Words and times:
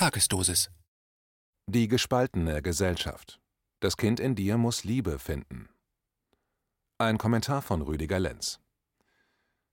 Tagesdosis. 0.00 0.70
Die 1.66 1.86
gespaltene 1.86 2.62
Gesellschaft. 2.62 3.38
Das 3.80 3.98
Kind 3.98 4.18
in 4.18 4.34
dir 4.34 4.56
muss 4.56 4.82
Liebe 4.82 5.18
finden. 5.18 5.68
Ein 6.96 7.18
Kommentar 7.18 7.60
von 7.60 7.82
Rüdiger 7.82 8.18
Lenz. 8.18 8.60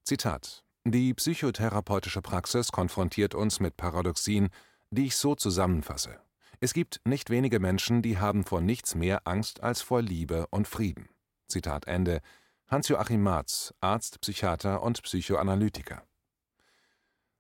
Zitat: 0.04 0.66
Die 0.84 1.14
psychotherapeutische 1.14 2.22
Praxis 2.22 2.74
konfrontiert 2.74 3.36
uns 3.36 3.62
mit 3.62 3.78
Paradoxien, 3.78 4.50
die 4.92 5.06
ich 5.06 5.16
so 5.16 5.34
zusammenfasse. 5.34 6.20
Es 6.60 6.74
gibt 6.74 7.00
nicht 7.06 7.30
wenige 7.30 7.62
Menschen, 7.62 8.02
die 8.02 8.18
haben 8.18 8.44
vor 8.44 8.60
nichts 8.60 8.96
mehr 8.96 9.22
Angst 9.24 9.64
als 9.64 9.82
vor 9.82 10.02
Liebe 10.02 10.48
und 10.50 10.68
Frieden. 10.68 11.08
Zitat 11.48 11.88
Ende. 11.88 12.20
Hans-Joachim 12.68 13.24
Marz, 13.24 13.74
Arzt, 13.80 14.20
Psychiater 14.20 14.84
und 14.84 15.02
Psychoanalytiker. 15.04 16.06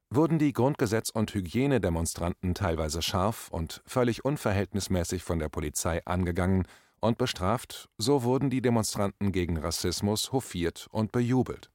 Wurden 0.09 0.39
die 0.39 0.53
Grundgesetz- 0.53 1.09
und 1.09 1.33
Hygienedemonstranten 1.33 2.55
teilweise 2.55 3.01
scharf 3.01 3.49
und 3.49 3.81
völlig 3.85 4.23
unverhältnismäßig 4.23 5.23
von 5.23 5.37
der 5.39 5.49
Polizei 5.49 6.05
angegangen 6.05 6.65
und 7.01 7.17
bestraft, 7.17 7.89
so 7.97 8.23
wurden 8.23 8.49
die 8.49 8.61
Demonstranten 8.61 9.33
gegen 9.33 9.57
Rassismus 9.57 10.31
hofiert 10.31 10.87
und 10.91 11.11
bejubelt. 11.11 11.69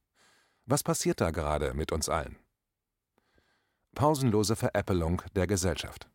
Was 0.64 0.82
passiert 0.82 1.20
da 1.20 1.30
gerade 1.30 1.74
mit 1.74 1.92
uns 1.92 2.08
allen? 2.08 2.36
Pausenlose 3.94 4.56
Veräppelung 4.56 5.20
der 5.34 5.46
Gesellschaft. 5.46 6.08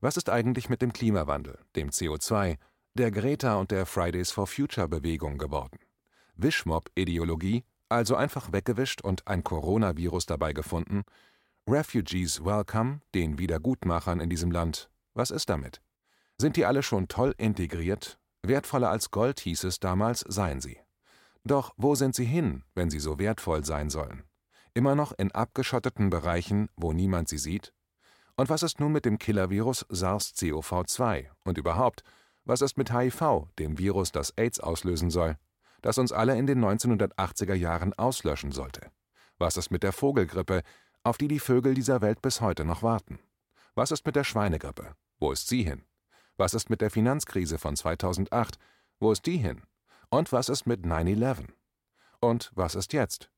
Was 0.00 0.16
ist 0.16 0.30
eigentlich 0.30 0.70
mit 0.70 0.80
dem 0.80 0.94
Klimawandel, 0.94 1.58
dem 1.74 1.90
CO2, 1.90 2.56
der 2.94 3.10
Greta 3.10 3.56
und 3.56 3.70
der 3.70 3.84
Fridays 3.84 4.30
for 4.30 4.46
Future 4.46 4.88
Bewegung 4.88 5.36
geworden? 5.36 5.78
Wischmob-Ideologie, 6.36 7.64
also 7.88 8.16
einfach 8.16 8.52
weggewischt 8.52 9.00
und 9.02 9.26
ein 9.26 9.44
Coronavirus 9.44 10.26
dabei 10.26 10.52
gefunden? 10.52 11.04
Refugees 11.68 12.44
welcome, 12.44 13.00
den 13.14 13.38
Wiedergutmachern 13.38 14.20
in 14.20 14.30
diesem 14.30 14.50
Land. 14.50 14.88
Was 15.14 15.30
ist 15.30 15.48
damit? 15.48 15.80
Sind 16.38 16.56
die 16.56 16.64
alle 16.64 16.82
schon 16.82 17.08
toll 17.08 17.34
integriert? 17.38 18.18
Wertvoller 18.42 18.90
als 18.90 19.10
Gold 19.10 19.40
hieß 19.40 19.64
es 19.64 19.80
damals, 19.80 20.20
seien 20.20 20.60
sie. 20.60 20.78
Doch 21.44 21.72
wo 21.76 21.94
sind 21.94 22.14
sie 22.14 22.24
hin, 22.24 22.64
wenn 22.74 22.90
sie 22.90 23.00
so 23.00 23.18
wertvoll 23.18 23.64
sein 23.64 23.90
sollen? 23.90 24.24
Immer 24.74 24.94
noch 24.94 25.12
in 25.12 25.32
abgeschotteten 25.32 26.10
Bereichen, 26.10 26.68
wo 26.76 26.92
niemand 26.92 27.28
sie 27.28 27.38
sieht? 27.38 27.72
Und 28.36 28.50
was 28.50 28.62
ist 28.62 28.80
nun 28.80 28.92
mit 28.92 29.04
dem 29.04 29.18
Killervirus 29.18 29.86
SARS-CoV-2? 29.88 31.28
Und 31.44 31.56
überhaupt, 31.56 32.04
was 32.44 32.60
ist 32.60 32.76
mit 32.76 32.92
HIV, 32.92 33.48
dem 33.58 33.78
Virus, 33.78 34.12
das 34.12 34.30
AIDS 34.36 34.60
auslösen 34.60 35.10
soll, 35.10 35.38
das 35.86 35.98
uns 35.98 36.10
alle 36.10 36.36
in 36.36 36.48
den 36.48 36.58
1980er 36.58 37.54
Jahren 37.54 37.94
auslöschen 37.94 38.50
sollte? 38.50 38.90
Was 39.38 39.56
ist 39.56 39.70
mit 39.70 39.84
der 39.84 39.92
Vogelgrippe, 39.92 40.62
auf 41.04 41.16
die 41.16 41.28
die 41.28 41.38
Vögel 41.38 41.74
dieser 41.74 42.00
Welt 42.00 42.20
bis 42.22 42.40
heute 42.40 42.64
noch 42.64 42.82
warten? 42.82 43.20
Was 43.76 43.92
ist 43.92 44.04
mit 44.04 44.16
der 44.16 44.24
Schweinegrippe? 44.24 44.96
Wo 45.20 45.30
ist 45.30 45.46
sie 45.46 45.62
hin? 45.62 45.84
Was 46.36 46.54
ist 46.54 46.70
mit 46.70 46.80
der 46.80 46.90
Finanzkrise 46.90 47.56
von 47.56 47.76
2008? 47.76 48.58
Wo 48.98 49.12
ist 49.12 49.26
die 49.26 49.36
hin? 49.36 49.62
Und 50.10 50.32
was 50.32 50.48
ist 50.48 50.66
mit 50.66 50.84
9-11? 50.84 51.50
Und 52.18 52.50
was 52.56 52.74
ist 52.74 52.92
jetzt? 52.92 53.30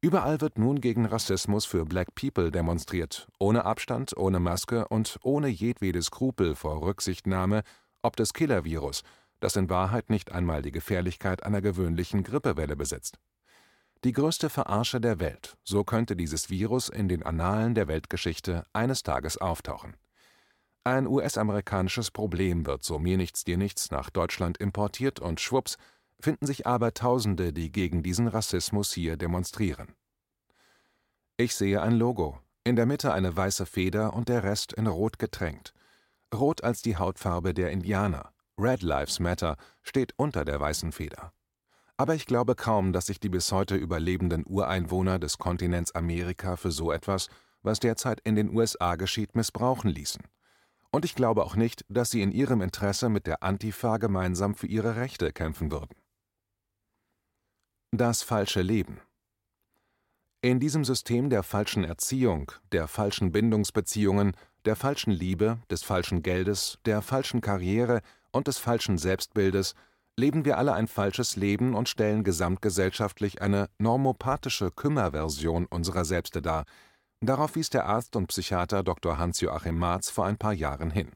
Überall 0.00 0.40
wird 0.40 0.56
nun 0.58 0.80
gegen 0.80 1.04
Rassismus 1.04 1.66
für 1.66 1.84
Black 1.84 2.14
People 2.14 2.50
demonstriert, 2.50 3.28
ohne 3.38 3.66
Abstand, 3.66 4.16
ohne 4.16 4.40
Maske 4.40 4.88
und 4.88 5.18
ohne 5.22 5.48
jedwede 5.48 6.02
Skrupel 6.02 6.54
vor 6.54 6.80
Rücksichtnahme 6.80 7.62
ob 8.02 8.16
des 8.16 8.32
Killervirus, 8.32 9.02
das 9.42 9.56
in 9.56 9.68
Wahrheit 9.68 10.08
nicht 10.08 10.32
einmal 10.32 10.62
die 10.62 10.70
Gefährlichkeit 10.70 11.42
einer 11.42 11.60
gewöhnlichen 11.60 12.22
Grippewelle 12.22 12.76
besitzt. 12.76 13.18
Die 14.04 14.12
größte 14.12 14.50
Verarsche 14.50 15.00
der 15.00 15.20
Welt, 15.20 15.56
so 15.64 15.84
könnte 15.84 16.16
dieses 16.16 16.50
Virus 16.50 16.88
in 16.88 17.08
den 17.08 17.22
Annalen 17.22 17.74
der 17.74 17.88
Weltgeschichte 17.88 18.64
eines 18.72 19.02
Tages 19.02 19.38
auftauchen. 19.38 19.96
Ein 20.84 21.06
US-amerikanisches 21.06 22.10
Problem 22.10 22.66
wird 22.66 22.82
so 22.82 22.98
mir 22.98 23.16
nichts 23.16 23.44
dir 23.44 23.56
nichts 23.56 23.90
nach 23.90 24.10
Deutschland 24.10 24.58
importiert 24.58 25.20
und 25.20 25.40
schwupps 25.40 25.76
finden 26.18 26.46
sich 26.46 26.66
Abertausende, 26.66 27.52
die 27.52 27.70
gegen 27.70 28.02
diesen 28.02 28.28
Rassismus 28.28 28.92
hier 28.92 29.16
demonstrieren. 29.16 29.94
Ich 31.36 31.54
sehe 31.54 31.82
ein 31.82 31.94
Logo, 31.94 32.38
in 32.64 32.76
der 32.76 32.86
Mitte 32.86 33.12
eine 33.12 33.36
weiße 33.36 33.66
Feder 33.66 34.14
und 34.14 34.28
der 34.28 34.44
Rest 34.44 34.72
in 34.72 34.86
Rot 34.86 35.18
getränkt. 35.18 35.74
Rot 36.32 36.62
als 36.62 36.82
die 36.82 36.96
Hautfarbe 36.96 37.54
der 37.54 37.70
Indianer. 37.70 38.31
Red 38.58 38.82
Lives 38.82 39.18
Matter 39.20 39.56
steht 39.82 40.12
unter 40.16 40.44
der 40.44 40.60
weißen 40.60 40.92
Feder. 40.92 41.32
Aber 41.96 42.14
ich 42.14 42.26
glaube 42.26 42.54
kaum, 42.54 42.92
dass 42.92 43.06
sich 43.06 43.20
die 43.20 43.28
bis 43.28 43.52
heute 43.52 43.76
überlebenden 43.76 44.44
Ureinwohner 44.46 45.18
des 45.18 45.38
Kontinents 45.38 45.94
Amerika 45.94 46.56
für 46.56 46.70
so 46.70 46.90
etwas, 46.90 47.28
was 47.62 47.80
derzeit 47.80 48.20
in 48.24 48.34
den 48.34 48.54
USA 48.54 48.96
geschieht, 48.96 49.34
missbrauchen 49.34 49.90
ließen. 49.90 50.22
Und 50.90 51.04
ich 51.04 51.14
glaube 51.14 51.44
auch 51.44 51.56
nicht, 51.56 51.84
dass 51.88 52.10
sie 52.10 52.22
in 52.22 52.32
ihrem 52.32 52.60
Interesse 52.60 53.08
mit 53.08 53.26
der 53.26 53.42
Antifa 53.42 53.96
gemeinsam 53.96 54.54
für 54.54 54.66
ihre 54.66 54.96
Rechte 54.96 55.32
kämpfen 55.32 55.70
würden. 55.70 55.94
Das 57.92 58.22
falsche 58.22 58.62
Leben. 58.62 59.00
In 60.40 60.58
diesem 60.58 60.84
System 60.84 61.30
der 61.30 61.44
falschen 61.44 61.84
Erziehung, 61.84 62.50
der 62.72 62.88
falschen 62.88 63.32
Bindungsbeziehungen, 63.32 64.32
der 64.64 64.76
falschen 64.76 65.12
Liebe, 65.12 65.58
des 65.70 65.82
falschen 65.82 66.22
Geldes, 66.22 66.78
der 66.84 67.00
falschen 67.00 67.40
Karriere 67.40 68.02
und 68.32 68.48
des 68.48 68.58
falschen 68.58 68.98
Selbstbildes 68.98 69.74
leben 70.18 70.44
wir 70.44 70.58
alle 70.58 70.74
ein 70.74 70.88
falsches 70.88 71.36
Leben 71.36 71.74
und 71.74 71.88
stellen 71.88 72.24
gesamtgesellschaftlich 72.24 73.40
eine 73.40 73.68
normopathische 73.78 74.70
Kümmerversion 74.70 75.66
unserer 75.66 76.04
Selbste 76.04 76.42
dar. 76.42 76.64
Darauf 77.20 77.54
wies 77.54 77.70
der 77.70 77.86
Arzt 77.86 78.16
und 78.16 78.26
Psychiater 78.26 78.82
Dr. 78.82 79.16
Hans-Joachim 79.16 79.78
Marz 79.78 80.10
vor 80.10 80.26
ein 80.26 80.38
paar 80.38 80.52
Jahren 80.52 80.90
hin. 80.90 81.10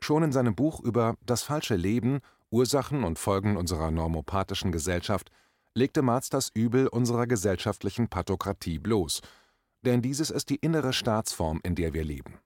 Schon 0.00 0.22
in 0.22 0.32
seinem 0.32 0.54
Buch 0.54 0.80
über 0.80 1.16
das 1.24 1.42
falsche 1.42 1.76
Leben, 1.76 2.20
Ursachen 2.50 3.04
und 3.04 3.18
Folgen 3.18 3.56
unserer 3.56 3.90
normopathischen 3.90 4.72
Gesellschaft 4.72 5.30
legte 5.74 6.02
Marx 6.02 6.28
das 6.30 6.50
Übel 6.54 6.88
unserer 6.88 7.26
gesellschaftlichen 7.26 8.08
Pathokratie 8.08 8.78
bloß, 8.78 9.20
denn 9.82 10.02
dieses 10.02 10.30
ist 10.30 10.50
die 10.50 10.56
innere 10.56 10.92
Staatsform, 10.92 11.60
in 11.62 11.74
der 11.74 11.92
wir 11.94 12.04
leben. 12.04 12.38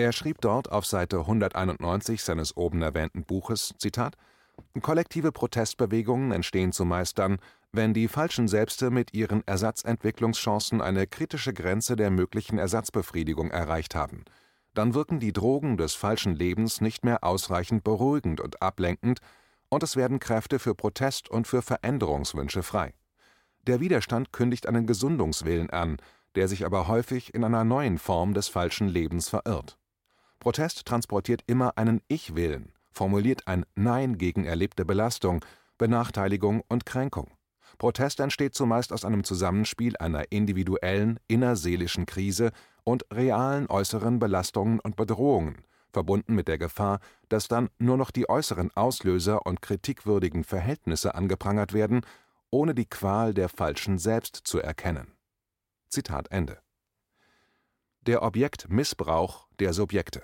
Er 0.00 0.12
schrieb 0.12 0.40
dort 0.40 0.72
auf 0.72 0.86
Seite 0.86 1.18
191 1.18 2.22
seines 2.22 2.56
oben 2.56 2.80
erwähnten 2.80 3.22
Buches: 3.22 3.74
Zitat, 3.76 4.16
Kollektive 4.80 5.30
Protestbewegungen 5.30 6.32
entstehen 6.32 6.72
zumeist 6.72 7.18
dann, 7.18 7.36
wenn 7.70 7.92
die 7.92 8.08
falschen 8.08 8.48
Selbste 8.48 8.90
mit 8.90 9.12
ihren 9.12 9.46
Ersatzentwicklungschancen 9.46 10.80
eine 10.80 11.06
kritische 11.06 11.52
Grenze 11.52 11.96
der 11.96 12.10
möglichen 12.10 12.56
Ersatzbefriedigung 12.56 13.50
erreicht 13.50 13.94
haben. 13.94 14.24
Dann 14.72 14.94
wirken 14.94 15.20
die 15.20 15.34
Drogen 15.34 15.76
des 15.76 15.92
falschen 15.92 16.34
Lebens 16.34 16.80
nicht 16.80 17.04
mehr 17.04 17.22
ausreichend 17.22 17.84
beruhigend 17.84 18.40
und 18.40 18.62
ablenkend, 18.62 19.20
und 19.68 19.82
es 19.82 19.96
werden 19.96 20.18
Kräfte 20.18 20.58
für 20.58 20.74
Protest 20.74 21.28
und 21.28 21.46
für 21.46 21.60
Veränderungswünsche 21.60 22.62
frei. 22.62 22.94
Der 23.66 23.80
Widerstand 23.80 24.32
kündigt 24.32 24.66
einen 24.66 24.86
Gesundungswillen 24.86 25.68
an, 25.68 25.98
der 26.36 26.48
sich 26.48 26.64
aber 26.64 26.88
häufig 26.88 27.34
in 27.34 27.44
einer 27.44 27.64
neuen 27.64 27.98
Form 27.98 28.32
des 28.32 28.48
falschen 28.48 28.88
Lebens 28.88 29.28
verirrt. 29.28 29.76
Protest 30.40 30.86
transportiert 30.86 31.42
immer 31.46 31.76
einen 31.76 32.00
Ich-Willen, 32.08 32.72
formuliert 32.90 33.46
ein 33.46 33.66
Nein 33.74 34.16
gegen 34.16 34.46
erlebte 34.46 34.86
Belastung, 34.86 35.44
Benachteiligung 35.76 36.62
und 36.66 36.86
Kränkung. 36.86 37.30
Protest 37.76 38.20
entsteht 38.20 38.54
zumeist 38.54 38.90
aus 38.92 39.04
einem 39.04 39.22
Zusammenspiel 39.22 39.98
einer 39.98 40.32
individuellen, 40.32 41.20
innerseelischen 41.28 42.06
Krise 42.06 42.52
und 42.84 43.04
realen 43.12 43.68
äußeren 43.68 44.18
Belastungen 44.18 44.80
und 44.80 44.96
Bedrohungen, 44.96 45.62
verbunden 45.92 46.34
mit 46.34 46.48
der 46.48 46.56
Gefahr, 46.56 47.00
dass 47.28 47.46
dann 47.46 47.68
nur 47.78 47.98
noch 47.98 48.10
die 48.10 48.28
äußeren 48.28 48.70
Auslöser 48.74 49.44
und 49.44 49.60
kritikwürdigen 49.60 50.44
Verhältnisse 50.44 51.14
angeprangert 51.14 51.74
werden, 51.74 52.00
ohne 52.50 52.74
die 52.74 52.86
Qual 52.86 53.34
der 53.34 53.50
falschen 53.50 53.98
selbst 53.98 54.36
zu 54.36 54.58
erkennen. 54.58 55.12
Zitat 55.90 56.30
Ende. 56.30 56.58
Der 58.06 58.22
Objektmissbrauch 58.22 59.46
der 59.58 59.74
Subjekte. 59.74 60.22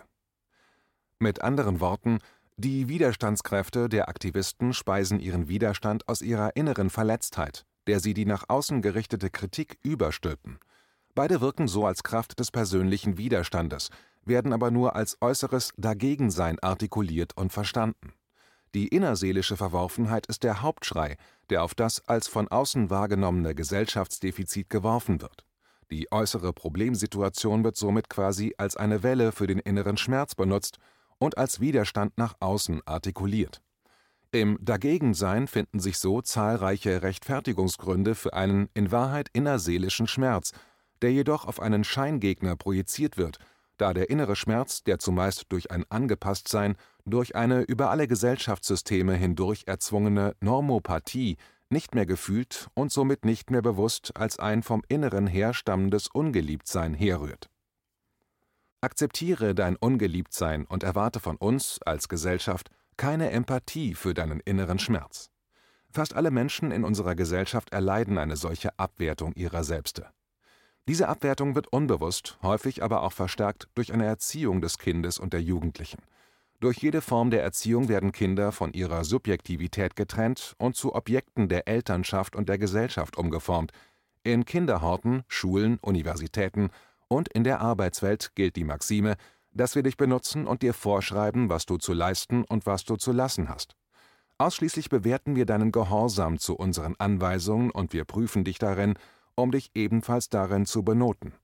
Mit 1.19 1.43
anderen 1.43 1.79
Worten, 1.79 2.21
die 2.57 2.89
Widerstandskräfte 2.89 3.91
der 3.91 4.09
Aktivisten 4.09 4.73
speisen 4.73 5.21
ihren 5.21 5.49
Widerstand 5.49 6.09
aus 6.09 6.23
ihrer 6.23 6.57
inneren 6.57 6.89
Verletztheit, 6.89 7.67
der 7.87 8.01
sie 8.01 8.15
die 8.15 8.25
nach 8.25 8.45
außen 8.49 8.81
gerichtete 8.81 9.29
Kritik 9.29 9.79
überstülpen. 9.83 10.59
Beide 11.15 11.43
wirken 11.43 11.69
so 11.69 11.85
als 11.85 12.03
Kraft 12.03 12.41
des 12.41 12.51
persönlichen 12.51 13.19
Widerstandes, 13.19 13.91
werden 14.25 14.55
aber 14.55 14.71
nur 14.71 14.97
als 14.97 15.19
äußeres 15.21 15.73
Dagegensein 15.77 16.59
artikuliert 16.61 17.37
und 17.37 17.53
verstanden. 17.53 18.15
Die 18.75 18.89
innerseelische 18.89 19.59
Verworfenheit 19.59 20.27
ist 20.29 20.45
der 20.45 20.63
Hauptschrei, 20.63 21.19
der 21.51 21.63
auf 21.63 21.75
das 21.75 22.09
als 22.09 22.27
von 22.27 22.49
außen 22.49 22.89
wahrgenommene 22.89 23.55
Gesellschaftsdefizit 23.55 24.71
geworfen 24.71 25.21
wird. 25.21 25.46
Die 25.91 26.11
äußere 26.11 26.53
Problemsituation 26.53 27.65
wird 27.65 27.77
somit 27.77 28.09
quasi 28.09 28.55
als 28.59 28.77
eine 28.77 29.03
Welle 29.03 29.33
für 29.33 29.47
den 29.47 29.59
inneren 29.59 29.97
Schmerz 29.97 30.35
benutzt 30.35 30.79
und 31.19 31.39
als 31.39 31.61
Widerstand 31.61 32.19
nach 32.19 32.35
außen 32.41 32.83
artikuliert. 32.87 33.63
Im 34.33 34.59
Dagegensein 34.61 35.47
finden 35.47 35.79
sich 35.79 35.99
so 35.99 36.21
zahlreiche 36.21 37.03
Rechtfertigungsgründe 37.03 38.15
für 38.15 38.35
einen 38.35 38.69
in 38.75 38.91
Wahrheit 38.91 39.29
innerseelischen 39.33 40.07
Schmerz, 40.09 40.53
der 41.03 41.13
jedoch 41.13 41.45
auf 41.45 41.61
einen 41.61 41.85
Scheingegner 41.85 42.57
projiziert 42.57 43.17
wird 43.17 43.39
da 43.77 43.93
der 43.93 44.11
innere 44.11 44.37
Schmerz, 44.37 44.83
der 44.83 44.99
zumeist 44.99 45.47
durch 45.51 45.71
ein 45.71 45.85
Angepasstsein, 45.91 46.77
durch 47.05 47.37
eine 47.37 47.63
über 47.63 47.91
alle 47.91 48.09
Gesellschaftssysteme 48.09 49.15
hindurch 49.15 49.65
erzwungene 49.67 50.35
Normopathie 50.41 51.37
nicht 51.71 51.95
mehr 51.95 52.07
gefühlt 52.07 52.69
und 52.75 52.93
somit 52.93 53.25
nicht 53.25 53.51
mehr 53.51 53.63
bewusst 53.63 54.17
als 54.17 54.39
ein 54.39 54.63
vom 54.63 54.83
Inneren 54.89 55.27
herstammendes 55.27 56.09
Ungeliebtsein 56.09 56.95
herrührt. 56.95 57.51
Akzeptiere 58.81 59.55
dein 59.55 59.77
Ungeliebtsein 59.77 60.65
und 60.65 60.83
erwarte 60.83 61.19
von 61.19 61.37
uns 61.37 61.81
als 61.85 62.09
Gesellschaft 62.09 62.71
keine 62.97 63.31
Empathie 63.31 63.95
für 63.95 64.15
deinen 64.15 64.41
inneren 64.41 64.79
Schmerz. 64.79 65.31
Fast 65.91 66.15
alle 66.15 66.31
Menschen 66.31 66.73
in 66.73 66.85
unserer 66.85 67.15
Gesellschaft 67.15 67.73
erleiden 67.73 68.19
eine 68.19 68.37
solche 68.37 68.79
Abwertung 68.79 69.33
ihrer 69.35 69.65
Selbste. 69.65 70.11
Diese 70.89 71.09
Abwertung 71.09 71.55
wird 71.55 71.73
unbewusst, 71.73 72.39
häufig 72.43 72.83
aber 72.83 73.03
auch 73.03 73.13
verstärkt 73.13 73.69
durch 73.75 73.93
eine 73.93 74.07
Erziehung 74.07 74.61
des 74.61 74.79
Kindes 74.79 75.19
und 75.19 75.33
der 75.33 75.43
Jugendlichen. 75.43 76.01
Durch 76.61 76.79
jede 76.79 77.03
Form 77.03 77.31
der 77.31 77.43
Erziehung 77.43 77.89
werden 77.89 78.13
Kinder 78.13 78.51
von 78.51 78.73
ihrer 78.73 79.05
Subjektivität 79.05 79.95
getrennt 79.95 80.55
und 80.59 80.75
zu 80.75 80.95
Objekten 80.95 81.49
der 81.49 81.69
Elternschaft 81.69 82.35
und 82.35 82.49
der 82.49 82.57
Gesellschaft 82.57 83.19
umgeformt. 83.19 83.73
In 84.23 84.47
Kinderhorten, 84.47 85.23
Schulen, 85.29 85.79
Universitäten 85.83 86.71
und 87.09 87.29
in 87.29 87.45
der 87.45 87.61
Arbeitswelt 87.61 88.33
gilt 88.35 88.57
die 88.57 88.65
Maxime, 88.65 89.17
dass 89.53 89.75
wir 89.75 89.83
dich 89.83 89.99
benutzen 89.99 90.47
und 90.47 90.63
dir 90.63 90.73
vorschreiben, 90.73 91.51
was 91.51 91.67
du 91.67 91.77
zu 91.77 91.93
leisten 91.93 92.45
und 92.45 92.65
was 92.65 92.85
du 92.85 92.97
zu 92.97 93.13
lassen 93.13 93.49
hast. 93.51 93.77
Ausschließlich 94.39 94.89
bewerten 94.89 95.37
wir 95.37 95.47
deinen 95.47 95.73
Gehorsam 95.73 96.39
zu 96.39 96.57
unseren 96.57 96.95
Anweisungen 96.99 97.71
und 97.71 97.93
wir 97.93 98.05
prüfen 98.05 98.45
dich 98.45 98.59
darin, 98.59 98.95
um 99.35 99.51
dich 99.51 99.71
ebenfalls 99.75 100.31
darin 100.31 100.67
zu 100.67 100.83
benoten. 100.83 101.35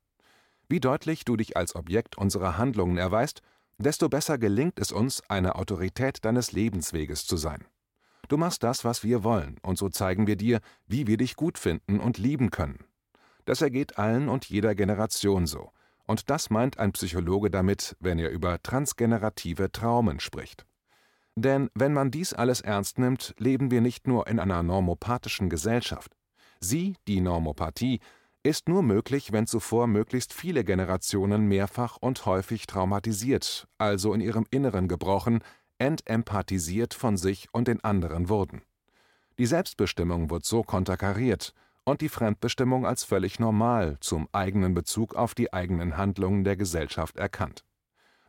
Wie 0.68 0.80
deutlich 0.80 1.24
du 1.24 1.36
dich 1.36 1.56
als 1.56 1.74
Objekt 1.74 2.16
unserer 2.16 2.56
Handlungen 2.56 2.96
erweist, 2.96 3.42
desto 3.82 4.08
besser 4.08 4.38
gelingt 4.38 4.78
es 4.78 4.92
uns, 4.92 5.22
eine 5.28 5.56
Autorität 5.56 6.24
deines 6.24 6.52
Lebensweges 6.52 7.26
zu 7.26 7.36
sein. 7.36 7.64
Du 8.28 8.36
machst 8.36 8.62
das, 8.62 8.84
was 8.84 9.02
wir 9.02 9.24
wollen, 9.24 9.56
und 9.62 9.78
so 9.78 9.88
zeigen 9.88 10.26
wir 10.26 10.36
dir, 10.36 10.60
wie 10.86 11.06
wir 11.06 11.16
dich 11.16 11.36
gut 11.36 11.58
finden 11.58 12.00
und 12.00 12.18
lieben 12.18 12.50
können. 12.50 12.84
Das 13.44 13.60
ergeht 13.60 13.98
allen 13.98 14.28
und 14.28 14.46
jeder 14.46 14.74
Generation 14.74 15.46
so, 15.46 15.70
und 16.06 16.30
das 16.30 16.50
meint 16.50 16.78
ein 16.78 16.92
Psychologe 16.92 17.50
damit, 17.50 17.96
wenn 18.00 18.18
er 18.18 18.30
über 18.30 18.62
transgenerative 18.62 19.72
Traumen 19.72 20.20
spricht. 20.20 20.66
Denn 21.34 21.70
wenn 21.74 21.92
man 21.92 22.10
dies 22.10 22.34
alles 22.34 22.60
ernst 22.60 22.98
nimmt, 22.98 23.34
leben 23.38 23.70
wir 23.70 23.80
nicht 23.80 24.06
nur 24.06 24.26
in 24.26 24.38
einer 24.38 24.62
normopathischen 24.62 25.48
Gesellschaft, 25.48 26.12
Sie, 26.60 26.96
die 27.08 27.20
Normopathie, 27.20 28.00
ist 28.42 28.68
nur 28.68 28.82
möglich, 28.82 29.32
wenn 29.32 29.46
zuvor 29.46 29.86
möglichst 29.86 30.32
viele 30.32 30.64
Generationen 30.64 31.46
mehrfach 31.46 31.96
und 32.00 32.26
häufig 32.26 32.66
traumatisiert, 32.66 33.68
also 33.78 34.14
in 34.14 34.20
ihrem 34.20 34.46
Inneren 34.50 34.88
gebrochen, 34.88 35.42
entempathisiert 35.78 36.94
von 36.94 37.16
sich 37.16 37.48
und 37.52 37.68
den 37.68 37.82
anderen 37.84 38.28
wurden. 38.28 38.62
Die 39.38 39.46
Selbstbestimmung 39.46 40.30
wird 40.30 40.44
so 40.44 40.62
konterkariert 40.62 41.54
und 41.84 42.00
die 42.00 42.08
Fremdbestimmung 42.08 42.86
als 42.86 43.04
völlig 43.04 43.38
normal 43.38 43.96
zum 44.00 44.28
eigenen 44.32 44.74
Bezug 44.74 45.14
auf 45.14 45.34
die 45.34 45.52
eigenen 45.52 45.96
Handlungen 45.96 46.44
der 46.44 46.56
Gesellschaft 46.56 47.16
erkannt. 47.16 47.64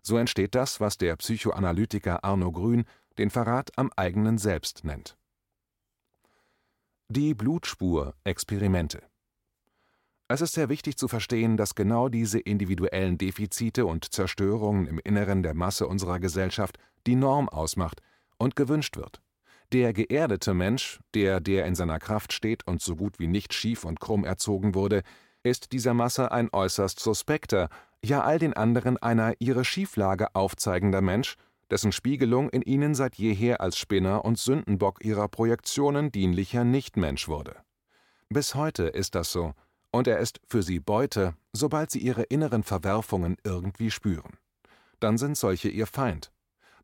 So 0.02 0.18
entsteht 0.18 0.56
das, 0.56 0.80
was 0.80 0.98
der 0.98 1.16
Psychoanalytiker 1.16 2.24
Arno 2.24 2.52
Grün 2.52 2.86
den 3.18 3.30
Verrat 3.30 3.72
am 3.78 3.92
eigenen 3.96 4.38
Selbst 4.38 4.84
nennt. 4.84 5.18
Die 7.10 7.34
Blutspur-Experimente 7.34 9.04
Es 10.28 10.42
ist 10.42 10.54
sehr 10.54 10.70
wichtig 10.70 10.98
zu 10.98 11.08
verstehen, 11.08 11.58
dass 11.58 11.76
genau 11.76 12.10
diese 12.10 12.40
individuellen 12.40 13.18
Defizite 13.18 13.86
und 13.86 14.14
Zerstörungen 14.14 14.88
im 14.88 15.00
Inneren 15.04 15.44
der 15.44 15.54
Masse 15.54 15.88
unserer 15.88 16.20
Gesellschaft 16.20 16.78
die 17.06 17.16
Norm 17.16 17.50
ausmacht 17.50 18.02
und 18.38 18.56
gewünscht 18.56 18.98
wird. 18.98 19.22
Der 19.74 19.92
geerdete 19.92 20.54
Mensch, 20.54 21.00
der, 21.14 21.40
der 21.40 21.66
in 21.66 21.76
seiner 21.76 22.00
Kraft 22.00 22.32
steht 22.32 22.66
und 22.68 22.82
so 22.82 22.96
gut 22.96 23.20
wie 23.20 23.28
nicht 23.28 23.54
schief 23.54 23.84
und 23.84 24.00
krumm 24.00 24.24
erzogen 24.24 24.76
wurde, 24.76 25.04
ist 25.44 25.72
dieser 25.72 25.94
Masse 25.94 26.32
ein 26.32 26.50
äußerst 26.54 27.00
suspekter, 27.00 27.70
ja 28.04 28.22
all 28.22 28.40
den 28.40 28.54
anderen 28.54 28.98
einer 28.98 29.34
ihre 29.40 29.66
Schieflage 29.66 30.34
aufzeigender 30.36 31.02
Mensch, 31.02 31.36
dessen 31.70 31.92
Spiegelung 31.92 32.50
in 32.50 32.62
ihnen 32.62 32.96
seit 32.96 33.16
jeher 33.16 33.60
als 33.62 33.78
Spinner 33.78 34.24
und 34.24 34.38
Sündenbock 34.38 35.04
ihrer 35.04 35.28
Projektionen 35.28 36.12
dienlicher 36.12 36.64
Nichtmensch 36.64 37.28
wurde. 37.28 37.56
Bis 38.30 38.56
heute 38.56 38.84
ist 38.84 39.16
das 39.16 39.32
so, 39.32 39.54
und 39.94 40.08
er 40.08 40.18
ist 40.18 40.42
für 40.48 40.64
sie 40.64 40.80
Beute, 40.80 41.36
sobald 41.54 41.92
sie 41.92 42.00
ihre 42.00 42.24
inneren 42.24 42.64
Verwerfungen 42.64 43.38
irgendwie 43.44 43.92
spüren. 43.92 44.38
Dann 45.00 45.18
sind 45.18 45.38
solche 45.38 45.70
ihr 45.70 45.86
Feind. 45.86 46.32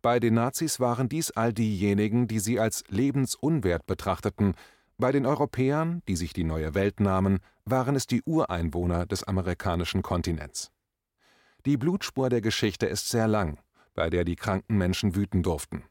Bei 0.01 0.19
den 0.19 0.35
Nazis 0.35 0.79
waren 0.79 1.09
dies 1.09 1.31
all 1.31 1.51
diejenigen, 1.51 2.27
die 2.27 2.39
sie 2.39 2.59
als 2.59 2.83
lebensunwert 2.87 3.85
betrachteten, 3.87 4.53
bei 4.97 5.11
den 5.11 5.25
Europäern, 5.25 6.03
die 6.07 6.15
sich 6.15 6.33
die 6.33 6.43
neue 6.43 6.75
Welt 6.75 6.99
nahmen, 6.99 7.39
waren 7.65 7.95
es 7.95 8.05
die 8.05 8.21
Ureinwohner 8.23 9.05
des 9.05 9.23
amerikanischen 9.23 10.03
Kontinents. 10.03 10.71
Die 11.65 11.77
Blutspur 11.77 12.29
der 12.29 12.41
Geschichte 12.41 12.85
ist 12.85 13.09
sehr 13.09 13.27
lang, 13.27 13.59
bei 13.95 14.09
der 14.09 14.23
die 14.23 14.35
kranken 14.35 14.77
Menschen 14.77 15.15
wüten 15.15 15.41
durften. 15.41 15.83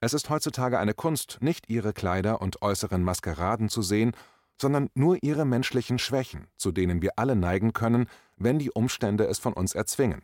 Es 0.00 0.14
ist 0.14 0.30
heutzutage 0.30 0.78
eine 0.78 0.94
Kunst, 0.94 1.38
nicht 1.40 1.68
ihre 1.68 1.92
Kleider 1.92 2.40
und 2.40 2.62
äußeren 2.62 3.02
Maskeraden 3.02 3.68
zu 3.68 3.82
sehen, 3.82 4.12
sondern 4.60 4.90
nur 4.94 5.18
ihre 5.22 5.44
menschlichen 5.44 5.98
Schwächen, 5.98 6.46
zu 6.56 6.72
denen 6.72 7.02
wir 7.02 7.12
alle 7.16 7.36
neigen 7.36 7.72
können, 7.72 8.06
wenn 8.36 8.58
die 8.58 8.70
Umstände 8.70 9.24
es 9.24 9.38
von 9.38 9.52
uns 9.52 9.74
erzwingen. 9.74 10.22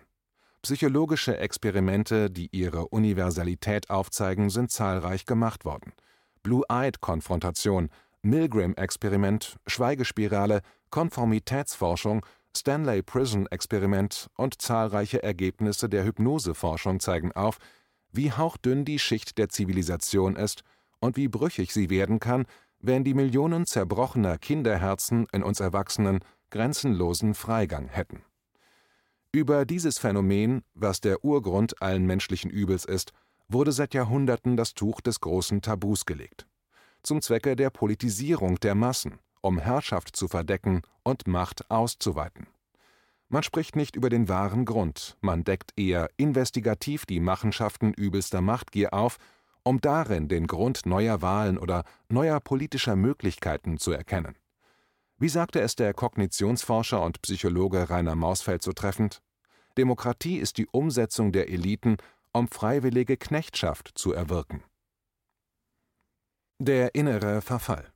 Psychologische 0.62 1.36
Experimente, 1.38 2.30
die 2.30 2.48
ihre 2.52 2.88
Universalität 2.88 3.88
aufzeigen, 3.88 4.50
sind 4.50 4.70
zahlreich 4.70 5.24
gemacht 5.24 5.64
worden. 5.64 5.92
Blue-Eyed-Konfrontation, 6.42 7.88
Milgram-Experiment, 8.22 9.56
Schweigespirale, 9.66 10.62
Konformitätsforschung 10.90 12.24
Stanley 12.56 13.02
Prison 13.02 13.46
Experiment 13.48 14.28
und 14.36 14.60
zahlreiche 14.62 15.22
Ergebnisse 15.22 15.88
der 15.88 16.04
Hypnoseforschung 16.04 17.00
zeigen 17.00 17.32
auf, 17.32 17.58
wie 18.12 18.32
hauchdünn 18.32 18.84
die 18.84 18.98
Schicht 18.98 19.36
der 19.38 19.50
Zivilisation 19.50 20.36
ist 20.36 20.62
und 20.98 21.16
wie 21.16 21.28
brüchig 21.28 21.72
sie 21.72 21.90
werden 21.90 22.18
kann, 22.18 22.46
wenn 22.86 23.04
die 23.04 23.14
Millionen 23.14 23.66
zerbrochener 23.66 24.38
Kinderherzen 24.38 25.26
in 25.32 25.42
uns 25.42 25.60
Erwachsenen 25.60 26.20
grenzenlosen 26.50 27.34
Freigang 27.34 27.88
hätten. 27.88 28.22
Über 29.32 29.66
dieses 29.66 29.98
Phänomen, 29.98 30.62
was 30.74 31.00
der 31.00 31.24
Urgrund 31.24 31.82
allen 31.82 32.06
menschlichen 32.06 32.50
Übels 32.50 32.84
ist, 32.84 33.12
wurde 33.48 33.72
seit 33.72 33.94
Jahrhunderten 33.94 34.56
das 34.56 34.74
Tuch 34.74 35.00
des 35.00 35.20
großen 35.20 35.62
Tabus 35.62 36.06
gelegt. 36.06 36.46
Zum 37.02 37.20
Zwecke 37.20 37.56
der 37.56 37.70
Politisierung 37.70 38.58
der 38.60 38.74
Massen, 38.74 39.18
um 39.40 39.58
Herrschaft 39.58 40.16
zu 40.16 40.28
verdecken 40.28 40.82
und 41.02 41.26
Macht 41.26 41.70
auszuweiten. 41.70 42.46
Man 43.28 43.42
spricht 43.42 43.74
nicht 43.74 43.96
über 43.96 44.08
den 44.08 44.28
wahren 44.28 44.64
Grund, 44.64 45.16
man 45.20 45.42
deckt 45.42 45.72
eher 45.76 46.08
investigativ 46.16 47.06
die 47.06 47.18
Machenschaften 47.18 47.92
übelster 47.92 48.40
Machtgier 48.40 48.94
auf, 48.94 49.18
um 49.66 49.80
darin 49.80 50.28
den 50.28 50.46
Grund 50.46 50.86
neuer 50.86 51.22
Wahlen 51.22 51.58
oder 51.58 51.82
neuer 52.08 52.38
politischer 52.38 52.94
Möglichkeiten 52.94 53.78
zu 53.78 53.90
erkennen. 53.90 54.36
Wie 55.18 55.28
sagte 55.28 55.60
es 55.60 55.74
der 55.74 55.92
Kognitionsforscher 55.92 57.02
und 57.02 57.20
Psychologe 57.22 57.90
Rainer 57.90 58.14
Mausfeld 58.14 58.62
so 58.62 58.72
treffend? 58.72 59.22
Demokratie 59.76 60.38
ist 60.38 60.58
die 60.58 60.68
Umsetzung 60.68 61.32
der 61.32 61.48
Eliten, 61.48 61.96
um 62.32 62.46
freiwillige 62.46 63.16
Knechtschaft 63.16 63.90
zu 63.96 64.12
erwirken. 64.12 64.62
Der 66.58 66.94
innere 66.94 67.42
Verfall 67.42 67.92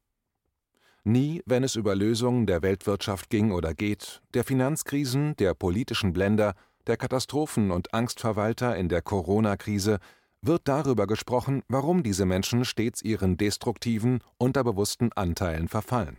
Nie, 1.05 1.41
wenn 1.47 1.63
es 1.63 1.77
über 1.77 1.95
Lösungen 1.95 2.47
der 2.47 2.63
Weltwirtschaft 2.63 3.31
ging 3.31 3.53
oder 3.53 3.75
geht, 3.75 4.23
der 4.35 4.43
Finanzkrisen, 4.43 5.37
der 5.37 5.55
politischen 5.55 6.13
Blender, 6.13 6.55
der 6.89 6.97
Katastrophen- 6.97 7.71
und 7.71 7.95
Angstverwalter 7.95 8.77
in 8.77 8.89
der 8.89 9.03
Corona-Krise, 9.03 10.01
wird 10.43 10.63
darüber 10.69 11.07
gesprochen, 11.07 11.63
warum 11.69 12.03
diese 12.03 12.25
Menschen 12.25 12.65
stets 12.65 13.03
ihren 13.03 13.37
destruktiven, 13.37 14.21
unterbewussten 14.39 15.13
Anteilen 15.13 15.69
verfallen. 15.69 16.19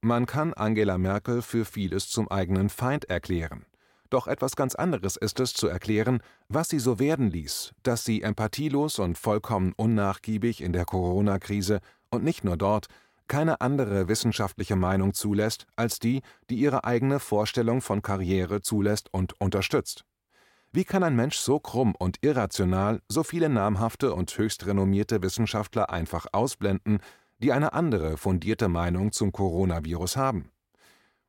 Man 0.00 0.26
kann 0.26 0.54
Angela 0.54 0.98
Merkel 0.98 1.42
für 1.42 1.64
vieles 1.64 2.08
zum 2.08 2.30
eigenen 2.30 2.70
Feind 2.70 3.10
erklären. 3.10 3.66
Doch 4.08 4.26
etwas 4.26 4.56
ganz 4.56 4.74
anderes 4.74 5.16
ist 5.16 5.38
es 5.38 5.54
zu 5.54 5.68
erklären, 5.68 6.20
was 6.48 6.68
sie 6.68 6.80
so 6.80 6.98
werden 6.98 7.30
ließ, 7.30 7.72
dass 7.84 8.04
sie 8.04 8.22
empathielos 8.22 8.98
und 8.98 9.16
vollkommen 9.16 9.72
unnachgiebig 9.76 10.62
in 10.62 10.72
der 10.72 10.84
Corona-Krise 10.84 11.80
und 12.10 12.24
nicht 12.24 12.42
nur 12.42 12.56
dort 12.56 12.88
keine 13.28 13.60
andere 13.60 14.08
wissenschaftliche 14.08 14.74
Meinung 14.74 15.14
zulässt 15.14 15.66
als 15.76 16.00
die, 16.00 16.22
die 16.50 16.56
ihre 16.56 16.82
eigene 16.82 17.20
Vorstellung 17.20 17.80
von 17.80 18.02
Karriere 18.02 18.60
zulässt 18.60 19.08
und 19.14 19.40
unterstützt. 19.40 20.04
Wie 20.72 20.84
kann 20.84 21.02
ein 21.02 21.16
Mensch 21.16 21.36
so 21.36 21.58
krumm 21.58 21.96
und 21.98 22.18
irrational 22.22 23.02
so 23.08 23.24
viele 23.24 23.48
namhafte 23.48 24.14
und 24.14 24.36
höchst 24.38 24.66
renommierte 24.66 25.20
Wissenschaftler 25.20 25.90
einfach 25.90 26.26
ausblenden, 26.30 27.00
die 27.38 27.50
eine 27.50 27.72
andere 27.72 28.16
fundierte 28.16 28.68
Meinung 28.68 29.10
zum 29.10 29.32
Coronavirus 29.32 30.16
haben? 30.16 30.52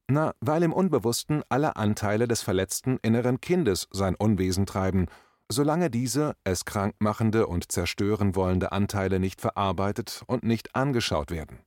Na, 0.07 0.35
weil 0.41 0.61
im 0.61 0.73
Unbewussten 0.73 1.41
alle 1.49 1.75
Anteile 1.75 2.27
des 2.27 2.43
verletzten 2.43 2.99
inneren 3.01 3.41
Kindes 3.41 3.87
sein 3.91 4.13
Unwesen 4.13 4.67
treiben, 4.67 5.07
solange 5.49 5.89
diese 5.89 6.35
es 6.43 6.65
krank 6.65 6.93
machende 6.99 7.47
und 7.47 7.71
zerstören 7.71 8.35
wollende 8.35 8.71
Anteile 8.71 9.19
nicht 9.19 9.41
verarbeitet 9.41 10.21
und 10.27 10.43
nicht 10.43 10.75
angeschaut 10.75 11.31
werden. 11.31 11.59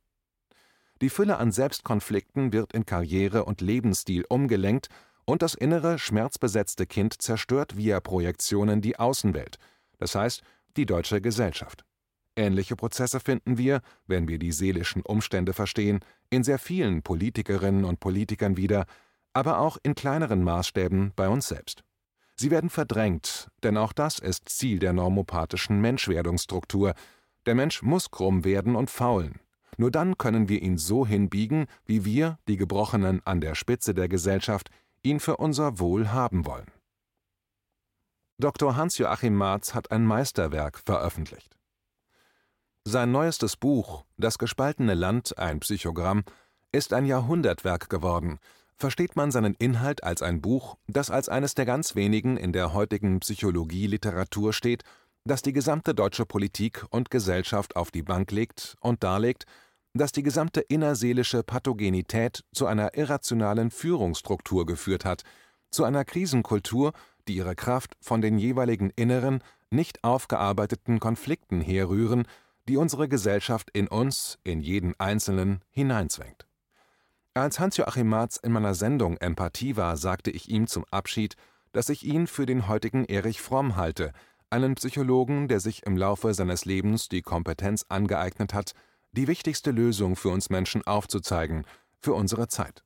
Die 1.00 1.10
Fülle 1.10 1.38
an 1.38 1.50
Selbstkonflikten 1.50 2.52
wird 2.52 2.72
in 2.72 2.86
Karriere 2.86 3.44
und 3.44 3.60
Lebensstil 3.60 4.24
umgelenkt 4.28 4.90
und 5.24 5.42
das 5.42 5.54
innere, 5.54 5.98
schmerzbesetzte 5.98 6.86
Kind 6.86 7.20
zerstört 7.20 7.76
via 7.76 8.00
Projektionen 8.00 8.80
die 8.80 8.98
Außenwelt, 8.98 9.58
das 9.98 10.14
heißt 10.14 10.42
die 10.76 10.86
deutsche 10.86 11.20
Gesellschaft. 11.20 11.84
Ähnliche 12.36 12.74
Prozesse 12.74 13.20
finden 13.20 13.58
wir, 13.58 13.80
wenn 14.06 14.26
wir 14.26 14.38
die 14.38 14.52
seelischen 14.52 15.02
Umstände 15.02 15.52
verstehen, 15.52 16.00
in 16.30 16.42
sehr 16.42 16.58
vielen 16.58 17.02
Politikerinnen 17.02 17.84
und 17.84 18.00
Politikern 18.00 18.56
wieder, 18.56 18.86
aber 19.32 19.58
auch 19.58 19.78
in 19.82 19.94
kleineren 19.94 20.42
Maßstäben 20.42 21.12
bei 21.14 21.28
uns 21.28 21.48
selbst. 21.48 21.84
Sie 22.36 22.50
werden 22.50 22.70
verdrängt, 22.70 23.48
denn 23.62 23.76
auch 23.76 23.92
das 23.92 24.18
ist 24.18 24.48
Ziel 24.48 24.80
der 24.80 24.92
normopathischen 24.92 25.80
Menschwerdungsstruktur. 25.80 26.94
Der 27.46 27.54
Mensch 27.54 27.82
muss 27.82 28.10
krumm 28.10 28.44
werden 28.44 28.74
und 28.74 28.90
faulen. 28.90 29.38
Nur 29.76 29.90
dann 29.90 30.18
können 30.18 30.48
wir 30.48 30.60
ihn 30.60 30.78
so 30.78 31.06
hinbiegen, 31.06 31.66
wie 31.84 32.04
wir, 32.04 32.38
die 32.48 32.56
Gebrochenen 32.56 33.20
an 33.24 33.40
der 33.40 33.54
Spitze 33.54 33.94
der 33.94 34.08
Gesellschaft, 34.08 34.70
ihn 35.04 35.20
für 35.20 35.36
unser 35.36 35.78
Wohl 35.78 36.10
haben 36.10 36.46
wollen. 36.46 36.70
Dr. 38.38 38.74
Hans-Joachim 38.74 39.34
Marz 39.34 39.74
hat 39.74 39.92
ein 39.92 40.04
Meisterwerk 40.04 40.80
veröffentlicht. 40.84 41.56
Sein 42.84 43.12
neuestes 43.12 43.56
Buch 43.56 44.04
Das 44.16 44.38
gespaltene 44.38 44.94
Land, 44.94 45.38
ein 45.38 45.60
Psychogramm, 45.60 46.24
ist 46.72 46.92
ein 46.92 47.06
Jahrhundertwerk 47.06 47.88
geworden. 47.88 48.40
Versteht 48.76 49.14
man 49.14 49.30
seinen 49.30 49.54
Inhalt 49.54 50.02
als 50.02 50.20
ein 50.20 50.40
Buch, 50.40 50.76
das 50.88 51.10
als 51.10 51.28
eines 51.28 51.54
der 51.54 51.64
ganz 51.64 51.94
wenigen 51.94 52.36
in 52.36 52.52
der 52.52 52.72
heutigen 52.72 53.20
Psychologie-Literatur 53.20 54.52
steht, 54.52 54.82
das 55.24 55.42
die 55.42 55.52
gesamte 55.52 55.94
deutsche 55.94 56.26
Politik 56.26 56.84
und 56.90 57.10
Gesellschaft 57.10 57.76
auf 57.76 57.90
die 57.90 58.02
Bank 58.02 58.32
legt 58.32 58.76
und 58.80 59.04
darlegt, 59.04 59.46
dass 59.94 60.12
die 60.12 60.22
gesamte 60.22 60.60
innerseelische 60.60 61.42
Pathogenität 61.42 62.44
zu 62.52 62.66
einer 62.66 62.96
irrationalen 62.96 63.70
Führungsstruktur 63.70 64.66
geführt 64.66 65.04
hat, 65.04 65.22
zu 65.70 65.84
einer 65.84 66.04
Krisenkultur, 66.04 66.92
die 67.28 67.36
ihre 67.36 67.54
Kraft 67.54 67.96
von 68.00 68.20
den 68.20 68.38
jeweiligen 68.38 68.90
inneren, 68.96 69.42
nicht 69.70 70.02
aufgearbeiteten 70.04 71.00
Konflikten 71.00 71.60
herrühren, 71.60 72.26
die 72.68 72.76
unsere 72.76 73.08
Gesellschaft 73.08 73.70
in 73.72 73.88
uns, 73.88 74.38
in 74.42 74.60
jeden 74.60 74.98
Einzelnen, 74.98 75.60
hineinzwängt. 75.70 76.46
Als 77.34 77.58
Hans-Joachim 77.58 78.08
Marz 78.08 78.36
in 78.36 78.52
meiner 78.52 78.74
Sendung 78.74 79.16
Empathie 79.16 79.76
war, 79.76 79.96
sagte 79.96 80.30
ich 80.30 80.48
ihm 80.48 80.66
zum 80.66 80.84
Abschied, 80.90 81.36
dass 81.72 81.88
ich 81.88 82.04
ihn 82.04 82.26
für 82.26 82.46
den 82.46 82.68
heutigen 82.68 83.04
Erich 83.04 83.40
Fromm 83.40 83.76
halte, 83.76 84.12
einen 84.50 84.76
Psychologen, 84.76 85.48
der 85.48 85.60
sich 85.60 85.84
im 85.84 85.96
Laufe 85.96 86.32
seines 86.32 86.64
Lebens 86.64 87.08
die 87.08 87.22
Kompetenz 87.22 87.86
angeeignet 87.88 88.54
hat, 88.54 88.72
die 89.14 89.28
wichtigste 89.28 89.70
Lösung 89.70 90.16
für 90.16 90.30
uns 90.30 90.50
Menschen 90.50 90.86
aufzuzeigen, 90.86 91.64
für 92.00 92.14
unsere 92.14 92.48
Zeit. 92.48 92.82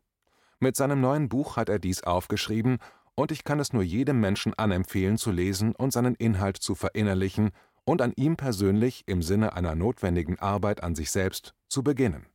Mit 0.61 0.77
seinem 0.77 1.01
neuen 1.01 1.29
Buch 1.29 1.57
hat 1.57 1.69
er 1.69 1.79
dies 1.79 2.03
aufgeschrieben 2.03 2.79
und 3.15 3.33
ich 3.33 3.45
kann 3.45 3.61
es 3.61 3.73
nur 3.73 3.83
jedem 3.83 4.21
Menschen 4.21 4.55
anempfehlen 4.55 5.19
zu 5.19 5.31
lesen 5.31 5.75
und 5.75 5.93
seinen 5.93 6.15
Inhalt 6.15 6.59
zu 6.59 6.75
verinnerlichen 6.75 7.51
und 7.85 8.03
an 8.03 8.13
ihm 8.17 8.37
persönlich 8.37 9.05
im 9.07 9.23
Sinne 9.23 9.55
einer 9.55 9.75
notwendigen 9.75 10.39
Arbeit 10.39 10.83
an 10.83 10.95
sich 10.95 11.11
selbst 11.11 11.55
zu 11.69 11.83
beginnen. 11.83 12.27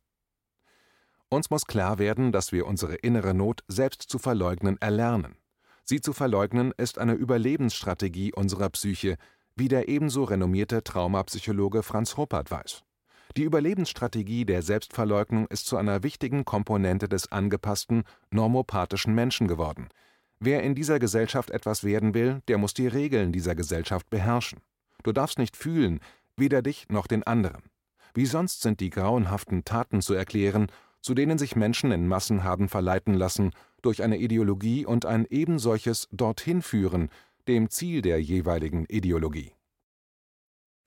Uns 1.28 1.50
muss 1.50 1.66
klar 1.66 1.98
werden, 1.98 2.32
dass 2.32 2.52
wir 2.52 2.66
unsere 2.66 2.96
innere 2.96 3.34
Not 3.34 3.62
selbst 3.68 4.02
zu 4.02 4.18
verleugnen 4.18 4.80
erlernen. 4.80 5.36
Sie 5.84 6.00
zu 6.00 6.12
verleugnen 6.12 6.72
ist 6.76 6.98
eine 6.98 7.14
Überlebensstrategie 7.14 8.32
unserer 8.32 8.70
Psyche, 8.70 9.16
wie 9.56 9.68
der 9.68 9.88
ebenso 9.88 10.24
renommierte 10.24 10.82
Traumapsychologe 10.82 11.82
Franz 11.82 12.16
Ruppert 12.16 12.50
weiß. 12.50 12.83
Die 13.36 13.42
Überlebensstrategie 13.42 14.44
der 14.44 14.62
Selbstverleugnung 14.62 15.46
ist 15.48 15.66
zu 15.66 15.76
einer 15.76 16.02
wichtigen 16.02 16.44
Komponente 16.44 17.08
des 17.08 17.32
angepassten, 17.32 18.04
normopathischen 18.30 19.14
Menschen 19.14 19.48
geworden– 19.48 19.88
Wer 20.40 20.62
in 20.62 20.74
dieser 20.74 20.98
Gesellschaft 20.98 21.50
etwas 21.50 21.84
werden 21.84 22.12
will, 22.12 22.42
der 22.48 22.58
muss 22.58 22.74
die 22.74 22.86
Regeln 22.86 23.32
dieser 23.32 23.54
Gesellschaft 23.54 24.10
beherrschen. 24.10 24.60
Du 25.02 25.10
darfst 25.12 25.38
nicht 25.38 25.56
fühlen, 25.56 26.00
weder 26.36 26.60
dich 26.60 26.86
noch 26.90 27.06
den 27.06 27.22
anderen. 27.22 27.62
Wie 28.12 28.26
sonst 28.26 28.60
sind 28.60 28.80
die 28.80 28.90
grauenhaften 28.90 29.64
Taten 29.64 30.02
zu 30.02 30.12
erklären, 30.12 30.66
zu 31.00 31.14
denen 31.14 31.38
sich 31.38 31.56
Menschen 31.56 31.92
in 31.92 32.06
Massen 32.08 32.44
haben 32.44 32.68
verleiten 32.68 33.14
lassen, 33.14 33.52
durch 33.80 34.02
eine 34.02 34.18
Ideologie 34.18 34.84
und 34.84 35.06
ein 35.06 35.26
ebensolches 35.30 36.08
dorthin 36.12 36.60
führen, 36.60 37.08
dem 37.48 37.70
Ziel 37.70 38.02
der 38.02 38.20
jeweiligen 38.20 38.84
Ideologie. 38.86 39.52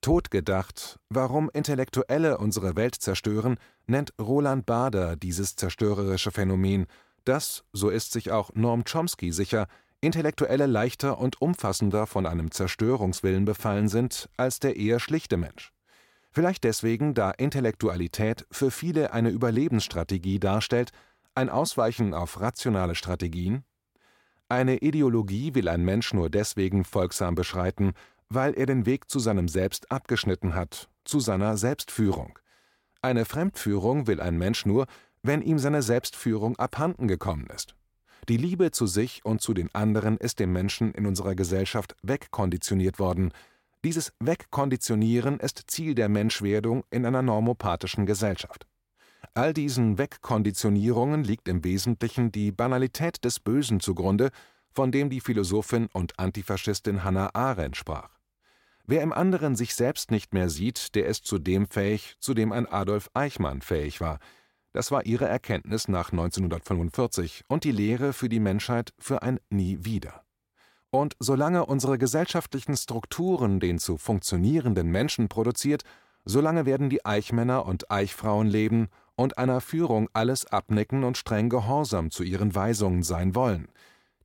Totgedacht, 0.02 1.00
warum 1.10 1.50
Intellektuelle 1.54 2.38
unsere 2.38 2.76
Welt 2.76 2.96
zerstören, 2.96 3.58
nennt 3.88 4.14
Roland 4.20 4.66
Bader 4.66 5.16
dieses 5.16 5.56
zerstörerische 5.56 6.32
Phänomen, 6.32 6.88
dass, 7.26 7.64
so 7.74 7.90
ist 7.90 8.12
sich 8.12 8.32
auch 8.32 8.52
Norm 8.54 8.84
Chomsky 8.84 9.32
sicher, 9.32 9.68
Intellektuelle 10.00 10.68
leichter 10.68 11.18
und 11.18 11.42
umfassender 11.42 12.06
von 12.06 12.26
einem 12.26 12.52
Zerstörungswillen 12.52 13.46
befallen 13.46 13.90
sind 13.90 14.30
als 14.38 14.60
der 14.60 14.76
eher 14.76 15.00
schlichte 15.00 15.38
Mensch. 15.38 15.74
Vielleicht 16.32 16.64
deswegen, 16.64 17.16
da 17.16 17.32
Intellektualität 17.32 18.46
für 18.52 18.70
viele 18.70 19.12
eine 19.12 19.30
Überlebensstrategie 19.30 20.40
darstellt, 20.40 20.92
ein 21.34 21.50
Ausweichen 21.50 22.14
auf 22.14 22.40
rationale 22.40 22.96
Strategien? 22.96 23.64
Eine 24.50 24.78
Ideologie 24.78 25.56
will 25.56 25.68
ein 25.68 25.84
Mensch 25.84 26.14
nur 26.14 26.30
deswegen 26.30 26.86
folgsam 26.86 27.36
beschreiten, 27.36 27.94
weil 28.30 28.54
er 28.54 28.66
den 28.66 28.86
Weg 28.86 29.10
zu 29.10 29.20
seinem 29.20 29.48
Selbst 29.48 29.92
abgeschnitten 29.92 30.56
hat, 30.56 30.90
zu 31.06 31.20
seiner 31.20 31.58
Selbstführung. 31.58 32.38
Eine 33.02 33.26
Fremdführung 33.26 34.08
will 34.08 34.20
ein 34.20 34.38
Mensch 34.38 34.66
nur, 34.66 34.88
wenn 35.24 35.42
ihm 35.42 35.60
seine 35.60 35.82
Selbstführung 35.82 36.58
abhanden 36.58 37.08
gekommen 37.08 37.48
ist. 37.54 37.76
Die 38.30 38.38
Liebe 38.38 38.72
zu 38.72 38.88
sich 38.88 39.24
und 39.24 39.42
zu 39.42 39.54
den 39.54 39.74
anderen 39.74 40.18
ist 40.18 40.40
dem 40.40 40.52
Menschen 40.52 40.92
in 40.94 41.06
unserer 41.06 41.36
Gesellschaft 41.36 41.96
wegkonditioniert 42.02 43.00
worden. 43.00 43.32
Dieses 43.84 44.12
Wegkonditionieren 44.20 45.40
ist 45.40 45.64
Ziel 45.68 45.96
der 45.96 46.10
Menschwerdung 46.10 46.84
in 46.90 47.06
einer 47.06 47.22
normopathischen 47.22 48.06
Gesellschaft. 48.06 48.68
All 49.34 49.54
diesen 49.54 49.98
Wegkonditionierungen 49.98 51.24
liegt 51.24 51.48
im 51.48 51.64
Wesentlichen 51.64 52.32
die 52.32 52.52
Banalität 52.52 53.24
des 53.24 53.40
Bösen 53.40 53.80
zugrunde, 53.80 54.32
von 54.74 54.92
dem 54.92 55.10
die 55.10 55.22
Philosophin 55.22 55.88
und 55.94 56.20
Antifaschistin 56.20 57.04
Hannah 57.04 57.34
Arendt 57.34 57.78
sprach. 57.78 58.17
Wer 58.88 59.04
im 59.04 59.14
anderen 59.14 59.56
sich 59.56 59.76
selbst 59.76 60.12
nicht 60.12 60.34
mehr 60.34 60.50
sieht, 60.50 60.96
der 60.96 61.06
ist 61.06 61.26
zu 61.26 61.38
dem 61.38 61.68
fähig, 61.68 62.16
zu 62.20 62.34
dem 62.34 62.52
ein 62.52 62.68
Adolf 62.68 63.10
Eichmann 63.14 63.62
fähig 63.62 64.02
war– 64.02 64.20
das 64.78 64.92
war 64.92 65.08
ihre 65.08 65.26
Erkenntnis 65.26 65.88
nach 65.88 66.12
1945 66.12 67.46
und 67.48 67.64
die 67.64 67.72
Lehre 67.72 68.14
für 68.14 68.30
die 68.30 68.40
Menschheit 68.40 68.94
für 69.00 69.24
ein 69.24 69.40
Nie 69.50 69.80
wieder. 69.82 70.22
Und 70.92 71.16
solange 71.18 71.66
unsere 71.66 71.98
gesellschaftlichen 71.98 72.78
Strukturen 72.78 73.60
den 73.60 73.80
zu 73.80 73.98
funktionierenden 73.98 74.90
Menschen 74.92 75.30
produziert, 75.30 75.82
solange 76.26 76.68
werden 76.68 76.92
die 76.92 77.04
Eichmänner 77.04 77.66
und 77.66 77.90
Eichfrauen 77.90 78.46
leben 78.46 78.90
und 79.16 79.40
einer 79.40 79.62
Führung 79.62 80.10
alles 80.14 80.46
abnicken 80.46 81.04
und 81.04 81.18
streng 81.18 81.50
gehorsam 81.50 82.12
zu 82.12 82.22
ihren 82.22 82.54
Weisungen 82.54 83.02
sein 83.02 83.34
wollen. 83.34 83.70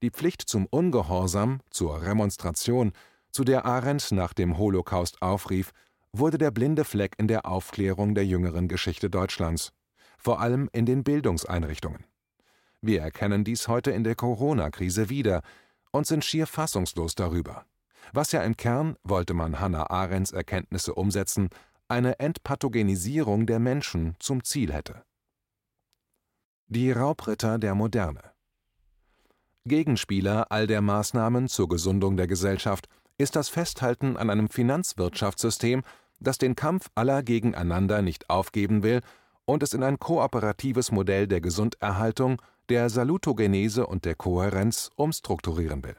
Die 0.02 0.10
Pflicht 0.10 0.42
zum 0.42 0.66
Ungehorsam, 0.66 1.60
zur 1.70 2.02
Remonstration, 2.02 2.92
zu 3.32 3.44
der 3.44 3.64
Arendt 3.64 4.12
nach 4.12 4.32
dem 4.32 4.58
Holocaust 4.58 5.20
aufrief, 5.20 5.72
wurde 6.12 6.38
der 6.38 6.50
blinde 6.50 6.84
Fleck 6.84 7.14
in 7.18 7.26
der 7.26 7.46
Aufklärung 7.46 8.14
der 8.14 8.26
jüngeren 8.26 8.68
Geschichte 8.68 9.10
Deutschlands 9.10 9.72
vor 10.22 10.40
allem 10.40 10.68
in 10.72 10.86
den 10.86 11.02
Bildungseinrichtungen. 11.02 12.04
Wir 12.80 13.02
erkennen 13.02 13.42
dies 13.42 13.66
heute 13.66 13.90
in 13.90 14.04
der 14.04 14.14
Corona-Krise 14.14 15.08
wieder 15.08 15.42
und 15.90 16.06
sind 16.06 16.24
schier 16.24 16.46
fassungslos 16.46 17.16
darüber. 17.16 17.66
Was 18.12 18.30
ja 18.30 18.42
im 18.42 18.56
Kern, 18.56 18.96
wollte 19.02 19.34
man 19.34 19.58
Hannah 19.58 19.90
Arendts 19.90 20.30
Erkenntnisse 20.30 20.94
umsetzen, 20.94 21.48
eine 21.88 22.20
Entpathogenisierung 22.20 23.46
der 23.46 23.58
Menschen 23.58 24.14
zum 24.20 24.44
Ziel 24.44 24.72
hätte. 24.72 25.02
Die 26.68 26.92
Raubritter 26.92 27.58
der 27.58 27.74
Moderne 27.74 28.22
Gegenspieler 29.64 30.50
all 30.50 30.66
der 30.66 30.82
Maßnahmen 30.82 31.48
zur 31.48 31.68
Gesundung 31.68 32.16
der 32.16 32.26
Gesellschaft 32.26 32.88
ist 33.22 33.36
das 33.36 33.48
Festhalten 33.48 34.16
an 34.16 34.30
einem 34.30 34.48
Finanzwirtschaftssystem, 34.48 35.82
das 36.18 36.38
den 36.38 36.56
Kampf 36.56 36.88
aller 36.94 37.22
gegeneinander 37.22 38.02
nicht 38.02 38.28
aufgeben 38.28 38.82
will 38.82 39.00
und 39.44 39.62
es 39.62 39.74
in 39.74 39.82
ein 39.82 39.98
kooperatives 39.98 40.90
Modell 40.90 41.26
der 41.28 41.40
Gesunderhaltung, 41.40 42.42
der 42.68 42.90
Salutogenese 42.90 43.86
und 43.86 44.04
der 44.04 44.14
Kohärenz 44.14 44.90
umstrukturieren 44.96 45.84
will. 45.84 45.96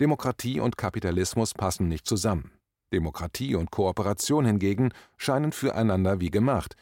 Demokratie 0.00 0.60
und 0.60 0.76
Kapitalismus 0.76 1.54
passen 1.54 1.88
nicht 1.88 2.06
zusammen. 2.06 2.52
Demokratie 2.92 3.54
und 3.54 3.70
Kooperation 3.70 4.46
hingegen 4.46 4.92
scheinen 5.16 5.52
füreinander 5.52 6.20
wie 6.20 6.30
gemacht. 6.30 6.76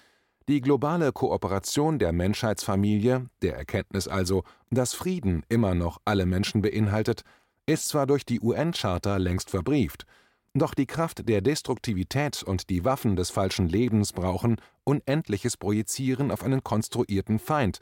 Die 0.49 0.61
globale 0.61 1.13
Kooperation 1.13 1.99
der 1.99 2.13
Menschheitsfamilie, 2.13 3.27
der 3.43 3.57
Erkenntnis 3.57 4.07
also, 4.07 4.45
dass 4.71 4.95
Frieden 4.95 5.43
immer 5.49 5.75
noch 5.75 6.01
alle 6.05 6.27
Menschen 6.27 6.63
beinhaltet, 6.63 7.23
ist 7.67 7.89
zwar 7.89 8.07
durch 8.07 8.25
die 8.25 8.41
UN-Charta 8.41 9.17
längst 9.17 9.51
verbrieft, 9.51 10.07
doch 10.55 10.73
die 10.73 10.87
Kraft 10.87 11.29
der 11.29 11.43
Destruktivität 11.43 12.43
und 12.43 12.71
die 12.71 12.85
Waffen 12.85 13.17
des 13.17 13.31
falschen 13.31 13.69
Lebens 13.69 14.13
brauchen 14.13 14.57
unendliches 14.85 15.57
Projizieren 15.57 16.31
auf 16.31 16.43
einen 16.43 16.65
konstruierten 16.65 17.39
Feind, 17.39 17.79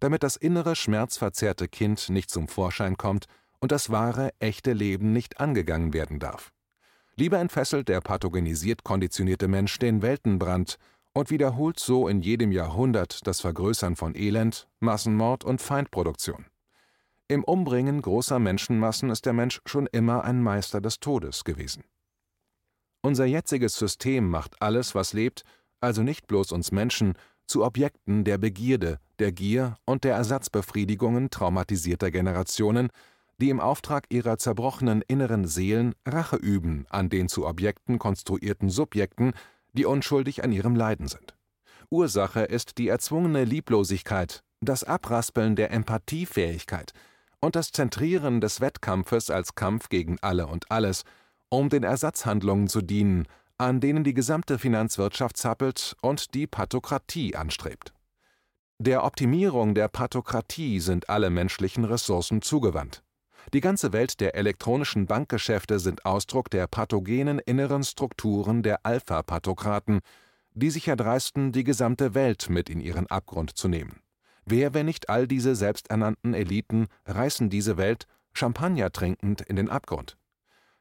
damit 0.00 0.22
das 0.22 0.36
innere 0.36 0.76
schmerzverzerrte 0.76 1.68
Kind 1.68 2.08
nicht 2.08 2.30
zum 2.30 2.48
Vorschein 2.48 2.96
kommt 2.96 3.26
und 3.60 3.72
das 3.72 3.90
wahre, 3.90 4.30
echte 4.38 4.72
Leben 4.72 5.12
nicht 5.12 5.40
angegangen 5.40 5.92
werden 5.92 6.18
darf. 6.18 6.52
Lieber 7.16 7.38
entfesselt 7.38 7.88
der 7.88 8.00
pathogenisiert 8.00 8.84
konditionierte 8.84 9.48
Mensch 9.48 9.78
den 9.78 10.02
Weltenbrand 10.02 10.78
und 11.12 11.30
wiederholt 11.30 11.78
so 11.78 12.08
in 12.08 12.20
jedem 12.20 12.52
Jahrhundert 12.52 13.26
das 13.26 13.40
Vergrößern 13.40 13.96
von 13.96 14.14
Elend, 14.16 14.66
Massenmord 14.80 15.44
und 15.44 15.60
Feindproduktion. 15.60 16.46
Im 17.26 17.42
Umbringen 17.42 18.02
großer 18.02 18.38
Menschenmassen 18.38 19.08
ist 19.08 19.24
der 19.24 19.32
Mensch 19.32 19.62
schon 19.64 19.86
immer 19.86 20.24
ein 20.24 20.42
Meister 20.42 20.82
des 20.82 21.00
Todes 21.00 21.44
gewesen. 21.44 21.84
Unser 23.00 23.24
jetziges 23.24 23.76
System 23.76 24.28
macht 24.28 24.60
alles, 24.60 24.94
was 24.94 25.14
lebt, 25.14 25.42
also 25.80 26.02
nicht 26.02 26.26
bloß 26.26 26.52
uns 26.52 26.70
Menschen, 26.70 27.14
zu 27.46 27.64
Objekten 27.64 28.24
der 28.24 28.36
Begierde, 28.36 28.98
der 29.18 29.32
Gier 29.32 29.76
und 29.86 30.04
der 30.04 30.16
Ersatzbefriedigungen 30.16 31.30
traumatisierter 31.30 32.10
Generationen, 32.10 32.90
die 33.38 33.48
im 33.48 33.60
Auftrag 33.60 34.04
ihrer 34.10 34.36
zerbrochenen 34.36 35.00
inneren 35.08 35.46
Seelen 35.46 35.94
Rache 36.06 36.36
üben 36.36 36.84
an 36.90 37.08
den 37.08 37.28
zu 37.30 37.46
Objekten 37.46 37.98
konstruierten 37.98 38.68
Subjekten, 38.68 39.32
die 39.72 39.86
unschuldig 39.86 40.44
an 40.44 40.52
ihrem 40.52 40.76
Leiden 40.76 41.08
sind. 41.08 41.34
Ursache 41.88 42.40
ist 42.40 42.76
die 42.76 42.88
erzwungene 42.88 43.44
Lieblosigkeit, 43.44 44.42
das 44.60 44.84
Abraspeln 44.84 45.56
der 45.56 45.70
Empathiefähigkeit 45.70 46.92
und 47.44 47.56
das 47.56 47.70
Zentrieren 47.70 48.40
des 48.40 48.60
Wettkampfes 48.60 49.30
als 49.30 49.54
Kampf 49.54 49.88
gegen 49.90 50.16
alle 50.22 50.46
und 50.46 50.70
alles, 50.70 51.04
um 51.50 51.68
den 51.68 51.82
Ersatzhandlungen 51.82 52.68
zu 52.68 52.80
dienen, 52.80 53.28
an 53.58 53.80
denen 53.80 54.02
die 54.02 54.14
gesamte 54.14 54.58
Finanzwirtschaft 54.58 55.36
zappelt 55.36 55.94
und 56.00 56.34
die 56.34 56.46
Pathokratie 56.46 57.36
anstrebt. 57.36 57.92
Der 58.78 59.04
Optimierung 59.04 59.74
der 59.74 59.88
Pathokratie 59.88 60.80
sind 60.80 61.08
alle 61.08 61.30
menschlichen 61.30 61.84
Ressourcen 61.84 62.42
zugewandt. 62.42 63.04
Die 63.52 63.60
ganze 63.60 63.92
Welt 63.92 64.20
der 64.20 64.34
elektronischen 64.34 65.06
Bankgeschäfte 65.06 65.78
sind 65.78 66.06
Ausdruck 66.06 66.50
der 66.50 66.66
pathogenen 66.66 67.38
inneren 67.38 67.84
Strukturen 67.84 68.62
der 68.62 68.84
Alpha-Pathokraten, 68.84 70.00
die 70.54 70.70
sich 70.70 70.88
erdreisten, 70.88 71.52
die 71.52 71.64
gesamte 71.64 72.14
Welt 72.14 72.48
mit 72.48 72.70
in 72.70 72.80
ihren 72.80 73.06
Abgrund 73.06 73.56
zu 73.56 73.68
nehmen. 73.68 74.03
Wer, 74.46 74.74
wenn 74.74 74.86
nicht 74.86 75.08
all 75.08 75.26
diese 75.26 75.54
selbsternannten 75.54 76.34
Eliten, 76.34 76.86
reißen 77.06 77.48
diese 77.48 77.76
Welt, 77.76 78.06
Champagner 78.32 78.92
trinkend, 78.92 79.40
in 79.40 79.56
den 79.56 79.70
Abgrund? 79.70 80.16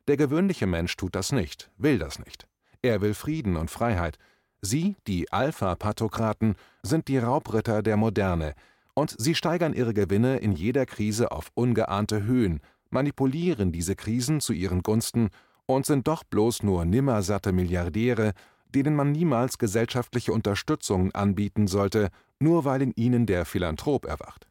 Der 0.08 0.18
gewöhnliche 0.18 0.68
Mensch 0.68 0.98
tut 0.98 1.16
das 1.16 1.32
nicht, 1.32 1.72
will 1.78 1.98
das 1.98 2.20
nicht. 2.20 2.48
Er 2.82 3.02
will 3.02 3.14
Frieden 3.14 3.56
und 3.56 3.72
Freiheit. 3.72 4.18
Sie, 4.62 4.98
die 5.08 5.32
Alpha-Pathokraten, 5.32 6.56
sind 6.84 7.08
die 7.08 7.18
Raubritter 7.18 7.82
der 7.82 7.96
Moderne, 7.96 8.54
und 8.96 9.16
sie 9.18 9.34
steigern 9.34 9.74
ihre 9.74 9.94
Gewinne 9.94 10.38
in 10.38 10.52
jeder 10.52 10.86
Krise 10.86 11.32
auf 11.32 11.52
ungeahnte 11.54 12.24
Höhen, 12.24 12.60
manipulieren 12.90 13.72
diese 13.72 13.96
Krisen 13.96 14.40
zu 14.40 14.54
ihren 14.54 14.84
Gunsten 14.84 15.30
und 15.66 15.86
sind 15.86 16.08
doch 16.08 16.24
bloß 16.24 16.64
nur 16.64 16.86
nimmersatte 16.86 17.54
Milliardäre, 17.54 18.34
denen 18.70 18.96
man 18.96 19.12
niemals 19.12 19.58
gesellschaftliche 19.58 20.34
Unterstützung 20.34 21.12
anbieten 21.12 21.68
sollte, 21.68 22.10
nur 22.44 22.66
weil 22.66 22.82
in 22.82 22.94
ihnen 22.96 23.26
der 23.26 23.46
Philanthrop 23.46 24.06
erwacht. 24.06 24.48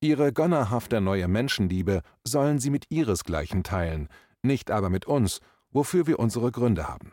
Ihre 0.00 0.32
gönnerhafte 0.32 1.00
neue 1.00 1.28
Menschenliebe 1.28 2.02
sollen 2.24 2.58
sie 2.58 2.70
mit 2.70 2.86
ihresgleichen 2.90 3.62
teilen, 3.62 4.08
nicht 4.42 4.70
aber 4.70 4.90
mit 4.90 5.06
uns, 5.06 5.40
wofür 5.70 6.06
wir 6.06 6.18
unsere 6.18 6.50
Gründe 6.50 6.88
haben. 6.88 7.12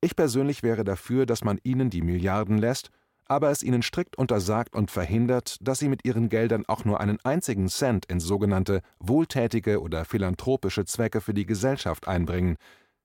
Ich 0.00 0.16
persönlich 0.16 0.62
wäre 0.62 0.84
dafür, 0.84 1.26
dass 1.26 1.44
man 1.44 1.58
ihnen 1.62 1.90
die 1.90 2.02
Milliarden 2.02 2.58
lässt 2.58 2.90
aber 3.26 3.50
es 3.50 3.62
ihnen 3.62 3.82
strikt 3.82 4.16
untersagt 4.16 4.74
und 4.74 4.90
verhindert, 4.90 5.56
dass 5.60 5.78
sie 5.78 5.88
mit 5.88 6.04
ihren 6.04 6.28
Geldern 6.28 6.64
auch 6.66 6.84
nur 6.84 7.00
einen 7.00 7.18
einzigen 7.24 7.68
Cent 7.68 8.06
in 8.06 8.20
sogenannte 8.20 8.80
wohltätige 8.98 9.80
oder 9.80 10.04
philanthropische 10.04 10.84
Zwecke 10.84 11.20
für 11.20 11.34
die 11.34 11.46
Gesellschaft 11.46 12.06
einbringen. 12.06 12.56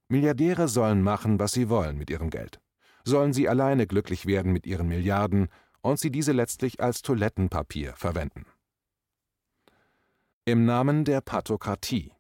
Milliardäre 0.10 0.68
sollen 0.68 1.02
machen, 1.04 1.40
was 1.40 1.54
sie 1.54 1.70
wollen 1.70 1.98
mit 1.98 2.10
ihrem 2.10 2.30
Geld. 2.30 2.60
Sollen 3.06 3.32
sie 3.32 3.48
alleine 3.48 3.88
glücklich 3.88 4.26
werden 4.26 4.52
mit 4.52 4.66
ihren 4.66 4.88
Milliarden 4.88 5.48
und 5.82 6.00
sie 6.00 6.12
diese 6.12 6.32
letztlich 6.32 6.82
als 6.82 7.02
Toilettenpapier 7.02 7.94
verwenden. 7.96 8.46
Im 10.46 10.66
Namen 10.66 11.06
der 11.06 11.22
Pathokratie. 11.22 12.12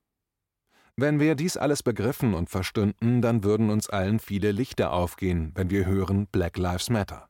Wenn 0.95 1.19
wir 1.19 1.35
dies 1.35 1.55
alles 1.55 1.81
begriffen 1.81 2.33
und 2.33 2.49
verstünden, 2.49 3.21
dann 3.21 3.43
würden 3.43 3.69
uns 3.69 3.89
allen 3.89 4.19
viele 4.19 4.51
Lichter 4.51 4.91
aufgehen, 4.91 5.51
wenn 5.55 5.69
wir 5.69 5.85
hören 5.85 6.27
Black 6.27 6.57
Lives 6.57 6.89
Matter. 6.89 7.29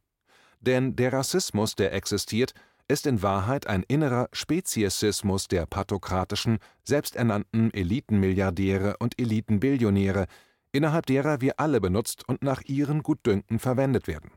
Denn 0.60 0.96
der 0.96 1.14
Rassismus, 1.14 1.76
der 1.76 1.94
existiert, 1.94 2.54
ist 2.90 3.06
in 3.06 3.22
Wahrheit 3.22 3.68
ein 3.68 3.84
innerer 3.88 4.28
Speziesismus 4.34 5.48
der 5.48 5.68
pathokratischen, 5.68 6.58
selbsternannten 6.84 7.72
Elitenmilliardäre 7.72 8.98
und 8.98 9.20
Elitenbillionäre, 9.22 10.26
innerhalb 10.72 11.06
derer 11.06 11.40
wir 11.40 11.60
alle 11.60 11.80
benutzt 11.80 12.28
und 12.28 12.42
nach 12.42 12.64
ihren 12.64 13.04
Gutdünken 13.04 13.60
verwendet 13.60 14.08
werden. 14.08 14.32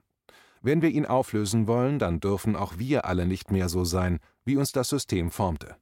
Wenn 0.62 0.80
wir 0.80 0.90
ihn 0.90 1.06
auflösen 1.06 1.66
wollen, 1.66 1.98
dann 1.98 2.20
dürfen 2.20 2.54
auch 2.54 2.78
wir 2.78 3.04
alle 3.04 3.26
nicht 3.26 3.50
mehr 3.50 3.68
so 3.68 3.84
sein, 3.84 4.20
wie 4.44 4.56
uns 4.56 4.70
das 4.70 4.88
System 4.88 5.30
formte. 5.32 5.76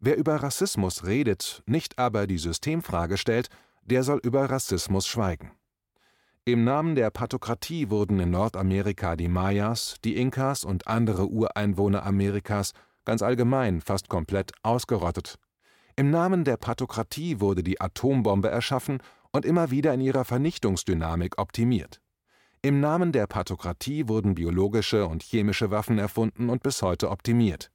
Wer 0.00 0.16
über 0.16 0.36
Rassismus 0.36 1.06
redet, 1.06 1.62
nicht 1.66 1.98
aber 1.98 2.26
die 2.26 2.38
Systemfrage 2.38 3.16
stellt, 3.16 3.48
der 3.82 4.02
soll 4.02 4.20
über 4.22 4.50
Rassismus 4.50 5.06
schweigen. 5.06 5.52
Im 6.44 6.64
Namen 6.64 6.94
der 6.94 7.10
Pathokratie 7.10 7.90
wurden 7.90 8.18
in 8.20 8.30
Nordamerika 8.30 9.16
die 9.16 9.28
Mayas, 9.28 9.96
die 10.04 10.16
Inkas 10.16 10.64
und 10.64 10.86
andere 10.86 11.28
Ureinwohner 11.28 12.04
Amerikas 12.04 12.72
ganz 13.04 13.22
allgemein 13.22 13.80
fast 13.80 14.08
komplett 14.08 14.52
ausgerottet. 14.62 15.38
Im 15.96 16.10
Namen 16.10 16.44
der 16.44 16.56
Pathokratie 16.56 17.40
wurde 17.40 17.62
die 17.62 17.80
Atombombe 17.80 18.48
erschaffen 18.50 18.98
und 19.32 19.44
immer 19.44 19.70
wieder 19.70 19.94
in 19.94 20.00
ihrer 20.00 20.24
Vernichtungsdynamik 20.24 21.38
optimiert. 21.38 22.00
Im 22.68 22.80
Namen 22.80 23.12
der 23.12 23.26
Pathokratie 23.26 24.08
wurden 24.08 24.34
biologische 24.34 25.06
und 25.06 25.22
chemische 25.22 25.70
Waffen 25.70 25.98
erfunden 25.98 26.50
und 26.50 26.62
bis 26.62 26.82
heute 26.82 27.10
optimiert. 27.10 27.70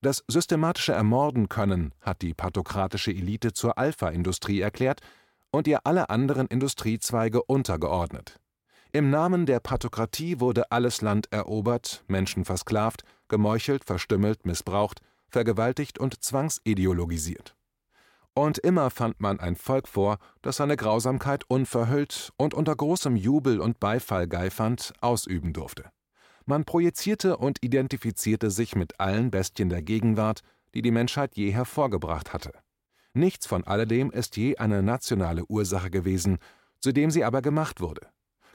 Das 0.00 0.24
systematische 0.26 0.92
Ermorden 0.92 1.48
können 1.48 1.94
hat 2.00 2.20
die 2.20 2.34
pathokratische 2.34 3.12
Elite 3.12 3.52
zur 3.52 3.78
Alpha-Industrie 3.78 4.58
erklärt 4.62 4.98
und 5.52 5.68
ihr 5.68 5.86
alle 5.86 6.10
anderen 6.10 6.48
Industriezweige 6.48 7.44
untergeordnet. 7.44 8.40
Im 8.90 9.10
Namen 9.10 9.46
der 9.46 9.60
Pathokratie 9.60 10.40
wurde 10.40 10.72
alles 10.72 11.02
Land 11.02 11.28
erobert, 11.30 12.02
Menschen 12.08 12.44
versklavt, 12.44 13.04
gemeuchelt, 13.28 13.84
verstümmelt, 13.84 14.44
missbraucht, 14.44 15.02
vergewaltigt 15.28 16.00
und 16.00 16.20
zwangsideologisiert. 16.20 17.54
Und 18.34 18.58
immer 18.58 18.90
fand 18.90 19.20
man 19.20 19.40
ein 19.40 19.56
Volk 19.56 19.88
vor, 19.88 20.18
das 20.42 20.58
seine 20.58 20.76
Grausamkeit 20.76 21.44
unverhüllt 21.48 22.32
und 22.36 22.54
unter 22.54 22.74
großem 22.74 23.16
Jubel 23.16 23.60
und 23.60 23.80
Beifall 23.80 24.28
geifernd 24.28 24.92
ausüben 25.00 25.52
durfte. 25.52 25.90
Man 26.46 26.64
projizierte 26.64 27.36
und 27.36 27.62
identifizierte 27.62 28.50
sich 28.50 28.74
mit 28.76 28.98
allen 28.98 29.30
Bestien 29.30 29.68
der 29.68 29.82
Gegenwart, 29.82 30.40
die 30.74 30.82
die 30.82 30.90
Menschheit 30.90 31.36
je 31.36 31.50
hervorgebracht 31.50 32.32
hatte. 32.32 32.52
Nichts 33.12 33.46
von 33.46 33.64
alledem 33.64 34.10
ist 34.10 34.36
je 34.36 34.56
eine 34.56 34.82
nationale 34.82 35.44
Ursache 35.46 35.90
gewesen, 35.90 36.38
zu 36.78 36.92
dem 36.92 37.10
sie 37.10 37.24
aber 37.24 37.42
gemacht 37.42 37.80
wurde. 37.80 38.08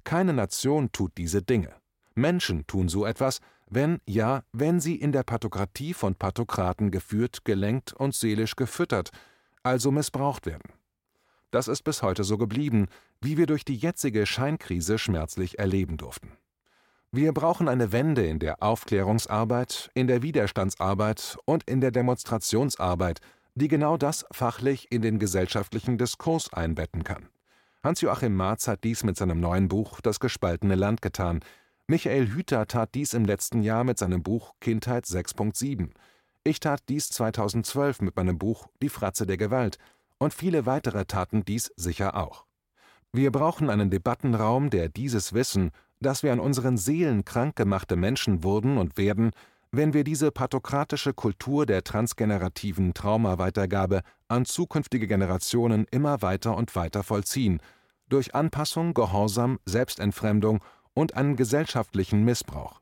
Keine 0.03 0.33
Nation 0.33 0.91
tut 0.91 1.17
diese 1.17 1.41
Dinge. 1.41 1.73
Menschen 2.15 2.65
tun 2.65 2.87
so 2.87 3.05
etwas, 3.05 3.39
wenn, 3.67 3.99
ja, 4.05 4.43
wenn 4.53 4.79
sie 4.79 4.95
in 4.95 5.11
der 5.11 5.23
Pathokratie 5.23 5.93
von 5.93 6.15
Pathokraten 6.15 6.91
geführt, 6.91 7.43
gelenkt 7.43 7.93
und 7.93 8.15
seelisch 8.15 8.55
gefüttert, 8.55 9.11
also 9.65 9.91
missbraucht 9.91 10.45
werden. 10.45 10.71
Das 11.51 11.67
ist 11.67 11.83
bis 11.83 12.03
heute 12.03 12.23
so 12.23 12.37
geblieben, 12.37 12.87
wie 13.21 13.37
wir 13.37 13.47
durch 13.47 13.65
die 13.65 13.75
jetzige 13.75 14.25
Scheinkrise 14.25 14.97
schmerzlich 14.97 15.57
erleben 15.57 15.97
durften. 15.97 16.31
Wir 17.11 17.31
brauchen 17.31 17.69
eine 17.69 17.91
Wende 17.91 18.25
in 18.25 18.39
der 18.39 18.61
Aufklärungsarbeit, 18.61 19.89
in 19.93 20.07
der 20.07 20.21
Widerstandsarbeit 20.21 21.37
und 21.45 21.63
in 21.63 21.79
der 21.79 21.91
Demonstrationsarbeit, 21.91 23.21
die 23.55 23.69
genau 23.69 23.95
das 23.95 24.25
fachlich 24.31 24.91
in 24.91 25.01
den 25.01 25.17
gesellschaftlichen 25.17 25.97
Diskurs 25.97 26.51
einbetten 26.51 27.03
kann. 27.03 27.29
Hans-Joachim 27.83 28.35
Marz 28.35 28.67
hat 28.67 28.83
dies 28.83 29.03
mit 29.03 29.15
seinem 29.15 29.39
neuen 29.39 29.69
Buch 29.69 30.01
Das 30.01 30.19
gespaltene 30.19 30.75
Land 30.75 31.01
getan. 31.01 31.39
Michael 31.87 32.27
Hüter 32.27 32.67
tat 32.67 32.93
dies 32.95 33.13
im 33.13 33.25
letzten 33.25 33.61
Jahr 33.61 33.83
mit 33.83 33.97
seinem 33.97 34.23
Buch 34.23 34.55
Kindheit 34.59 35.05
6.7. 35.05 35.91
Ich 36.47 36.59
tat 36.59 36.83
dies 36.89 37.09
2012 37.09 38.01
mit 38.01 38.15
meinem 38.15 38.37
Buch 38.37 38.67
Die 38.83 38.89
Fratze 38.89 39.25
der 39.25 39.35
Gewalt. 39.35 39.79
Und 40.19 40.31
viele 40.31 40.67
weitere 40.67 41.05
taten 41.05 41.43
dies 41.43 41.71
sicher 41.75 42.15
auch. 42.15 42.45
Wir 43.11 43.31
brauchen 43.31 43.71
einen 43.71 43.89
Debattenraum, 43.89 44.69
der 44.69 44.87
dieses 44.87 45.33
Wissen, 45.33 45.71
dass 46.01 46.21
wir 46.21 46.31
an 46.31 46.39
unseren 46.39 46.77
Seelen 46.77 47.25
krank 47.25 47.55
gemachte 47.55 47.95
Menschen 47.95 48.43
wurden 48.43 48.77
und 48.77 48.95
werden, 48.95 49.31
wenn 49.71 49.93
wir 49.95 50.03
diese 50.03 50.31
pathokratische 50.31 51.15
Kultur 51.15 51.65
der 51.65 51.83
transgenerativen 51.83 52.93
Traumaweitergabe 52.93 54.01
an 54.27 54.45
zukünftige 54.45 55.07
Generationen 55.07 55.87
immer 55.89 56.21
weiter 56.21 56.55
und 56.55 56.75
weiter 56.75 57.01
vollziehen, 57.01 57.59
durch 58.07 58.35
Anpassung, 58.35 58.93
Gehorsam, 58.93 59.57
Selbstentfremdung 59.65 60.63
und 60.93 61.15
einen 61.15 61.37
gesellschaftlichen 61.37 62.23
Missbrauch. 62.23 62.81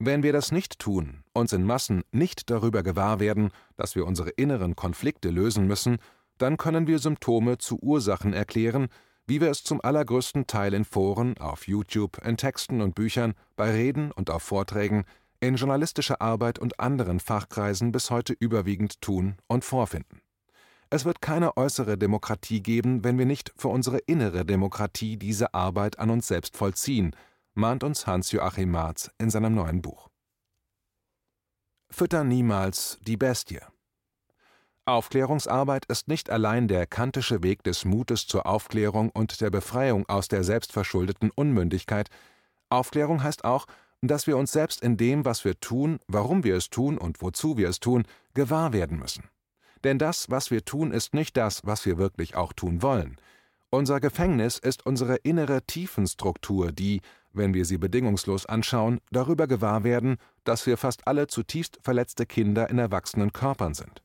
Wenn 0.00 0.22
wir 0.22 0.32
das 0.32 0.52
nicht 0.52 0.78
tun, 0.78 1.24
uns 1.32 1.52
in 1.52 1.64
Massen 1.64 2.04
nicht 2.12 2.50
darüber 2.50 2.84
gewahr 2.84 3.18
werden, 3.18 3.50
dass 3.76 3.96
wir 3.96 4.06
unsere 4.06 4.30
inneren 4.30 4.76
Konflikte 4.76 5.30
lösen 5.30 5.66
müssen, 5.66 5.98
dann 6.38 6.56
können 6.56 6.86
wir 6.86 7.00
Symptome 7.00 7.58
zu 7.58 7.78
Ursachen 7.82 8.32
erklären, 8.32 8.88
wie 9.26 9.40
wir 9.40 9.50
es 9.50 9.64
zum 9.64 9.80
allergrößten 9.82 10.46
Teil 10.46 10.72
in 10.72 10.84
Foren, 10.84 11.36
auf 11.38 11.66
YouTube, 11.66 12.24
in 12.24 12.36
Texten 12.36 12.80
und 12.80 12.94
Büchern, 12.94 13.34
bei 13.56 13.72
Reden 13.72 14.12
und 14.12 14.30
auf 14.30 14.44
Vorträgen, 14.44 15.04
in 15.40 15.56
journalistischer 15.56 16.22
Arbeit 16.22 16.60
und 16.60 16.78
anderen 16.78 17.18
Fachkreisen 17.18 17.90
bis 17.90 18.10
heute 18.10 18.34
überwiegend 18.38 19.00
tun 19.00 19.34
und 19.48 19.64
vorfinden. 19.64 20.20
Es 20.90 21.04
wird 21.04 21.20
keine 21.20 21.56
äußere 21.56 21.98
Demokratie 21.98 22.62
geben, 22.62 23.02
wenn 23.02 23.18
wir 23.18 23.26
nicht 23.26 23.52
für 23.56 23.68
unsere 23.68 23.98
innere 23.98 24.46
Demokratie 24.46 25.16
diese 25.16 25.54
Arbeit 25.54 25.98
an 25.98 26.10
uns 26.10 26.28
selbst 26.28 26.56
vollziehen, 26.56 27.14
mahnt 27.58 27.82
uns 27.82 28.06
Hans-Joachim 28.06 28.70
Marz 28.70 29.10
in 29.18 29.30
seinem 29.30 29.54
neuen 29.54 29.82
Buch. 29.82 30.08
Fütter 31.90 32.22
niemals 32.22 32.98
die 33.02 33.16
Bestie. 33.16 33.60
Aufklärungsarbeit 34.86 35.84
ist 35.86 36.08
nicht 36.08 36.30
allein 36.30 36.68
der 36.68 36.86
kantische 36.86 37.42
Weg 37.42 37.62
des 37.64 37.84
Mutes 37.84 38.26
zur 38.26 38.46
Aufklärung 38.46 39.10
und 39.10 39.40
der 39.40 39.50
Befreiung 39.50 40.08
aus 40.08 40.28
der 40.28 40.44
selbstverschuldeten 40.44 41.30
Unmündigkeit. 41.30 42.08
Aufklärung 42.70 43.22
heißt 43.22 43.44
auch, 43.44 43.66
dass 44.00 44.26
wir 44.26 44.36
uns 44.36 44.52
selbst 44.52 44.80
in 44.80 44.96
dem, 44.96 45.24
was 45.24 45.44
wir 45.44 45.58
tun, 45.58 45.98
warum 46.06 46.44
wir 46.44 46.56
es 46.56 46.70
tun 46.70 46.96
und 46.96 47.20
wozu 47.20 47.56
wir 47.58 47.68
es 47.68 47.80
tun, 47.80 48.04
gewahr 48.34 48.72
werden 48.72 48.98
müssen. 48.98 49.24
Denn 49.84 49.98
das, 49.98 50.30
was 50.30 50.50
wir 50.50 50.64
tun, 50.64 50.92
ist 50.92 51.12
nicht 51.12 51.36
das, 51.36 51.66
was 51.66 51.84
wir 51.84 51.98
wirklich 51.98 52.36
auch 52.36 52.52
tun 52.52 52.82
wollen. 52.82 53.18
Unser 53.70 54.00
Gefängnis 54.00 54.58
ist 54.58 54.86
unsere 54.86 55.16
innere 55.16 55.62
Tiefenstruktur, 55.62 56.72
die, 56.72 57.02
wenn 57.38 57.54
wir 57.54 57.64
sie 57.64 57.78
bedingungslos 57.78 58.44
anschauen, 58.44 58.98
darüber 59.10 59.46
gewahr 59.46 59.84
werden, 59.84 60.16
dass 60.44 60.66
wir 60.66 60.76
fast 60.76 61.06
alle 61.06 61.28
zutiefst 61.28 61.78
verletzte 61.82 62.26
Kinder 62.26 62.68
in 62.68 62.78
erwachsenen 62.78 63.32
Körpern 63.32 63.74
sind. 63.74 64.02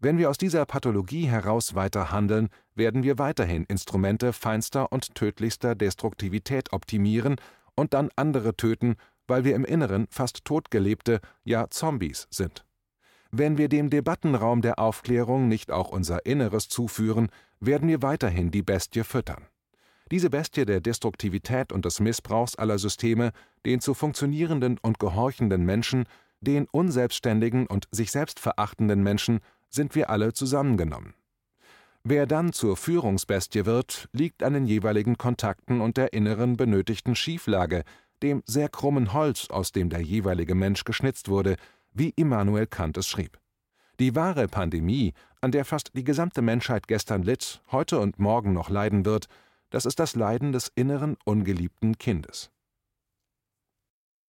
Wenn 0.00 0.18
wir 0.18 0.30
aus 0.30 0.38
dieser 0.38 0.66
Pathologie 0.66 1.26
heraus 1.26 1.76
weiter 1.76 2.10
handeln, 2.10 2.48
werden 2.74 3.04
wir 3.04 3.18
weiterhin 3.18 3.64
Instrumente 3.64 4.32
feinster 4.32 4.90
und 4.90 5.14
tödlichster 5.14 5.76
Destruktivität 5.76 6.72
optimieren 6.72 7.36
und 7.76 7.94
dann 7.94 8.10
andere 8.16 8.56
töten, 8.56 8.96
weil 9.28 9.44
wir 9.44 9.54
im 9.54 9.64
Inneren 9.64 10.08
fast 10.10 10.44
totgelebte, 10.44 11.20
ja 11.44 11.70
Zombies 11.70 12.26
sind. 12.30 12.64
Wenn 13.30 13.58
wir 13.58 13.68
dem 13.68 13.90
Debattenraum 13.90 14.60
der 14.60 14.78
Aufklärung 14.78 15.46
nicht 15.46 15.70
auch 15.70 15.88
unser 15.88 16.26
Inneres 16.26 16.68
zuführen, 16.68 17.28
werden 17.60 17.88
wir 17.88 18.02
weiterhin 18.02 18.50
die 18.50 18.62
Bestie 18.62 19.04
füttern. 19.04 19.46
Diese 20.12 20.28
Bestie 20.28 20.66
der 20.66 20.82
Destruktivität 20.82 21.72
und 21.72 21.86
des 21.86 21.98
Missbrauchs 21.98 22.54
aller 22.54 22.78
Systeme, 22.78 23.32
den 23.64 23.80
zu 23.80 23.94
funktionierenden 23.94 24.76
und 24.82 24.98
gehorchenden 24.98 25.64
Menschen, 25.64 26.04
den 26.42 26.66
unselbstständigen 26.70 27.66
und 27.66 27.88
sich 27.92 28.12
selbst 28.12 28.38
verachtenden 28.38 29.02
Menschen, 29.02 29.40
sind 29.70 29.94
wir 29.94 30.10
alle 30.10 30.34
zusammengenommen. 30.34 31.14
Wer 32.04 32.26
dann 32.26 32.52
zur 32.52 32.76
Führungsbestie 32.76 33.64
wird, 33.64 34.10
liegt 34.12 34.42
an 34.42 34.52
den 34.52 34.66
jeweiligen 34.66 35.16
Kontakten 35.16 35.80
und 35.80 35.96
der 35.96 36.12
inneren 36.12 36.58
benötigten 36.58 37.16
Schieflage, 37.16 37.82
dem 38.22 38.42
sehr 38.44 38.68
krummen 38.68 39.14
Holz, 39.14 39.48
aus 39.48 39.72
dem 39.72 39.88
der 39.88 40.02
jeweilige 40.02 40.54
Mensch 40.54 40.84
geschnitzt 40.84 41.30
wurde, 41.30 41.56
wie 41.94 42.12
Immanuel 42.16 42.66
Kant 42.66 42.98
es 42.98 43.08
schrieb. 43.08 43.38
Die 43.98 44.14
wahre 44.14 44.46
Pandemie, 44.46 45.14
an 45.40 45.52
der 45.52 45.64
fast 45.64 45.92
die 45.94 46.04
gesamte 46.04 46.42
Menschheit 46.42 46.86
gestern 46.86 47.22
litt, 47.22 47.62
heute 47.72 47.98
und 47.98 48.18
morgen 48.18 48.52
noch 48.52 48.68
leiden 48.68 49.06
wird, 49.06 49.28
das 49.72 49.86
ist 49.86 49.98
das 49.98 50.14
Leiden 50.14 50.52
des 50.52 50.70
inneren 50.74 51.16
ungeliebten 51.24 51.98
Kindes. 51.98 52.50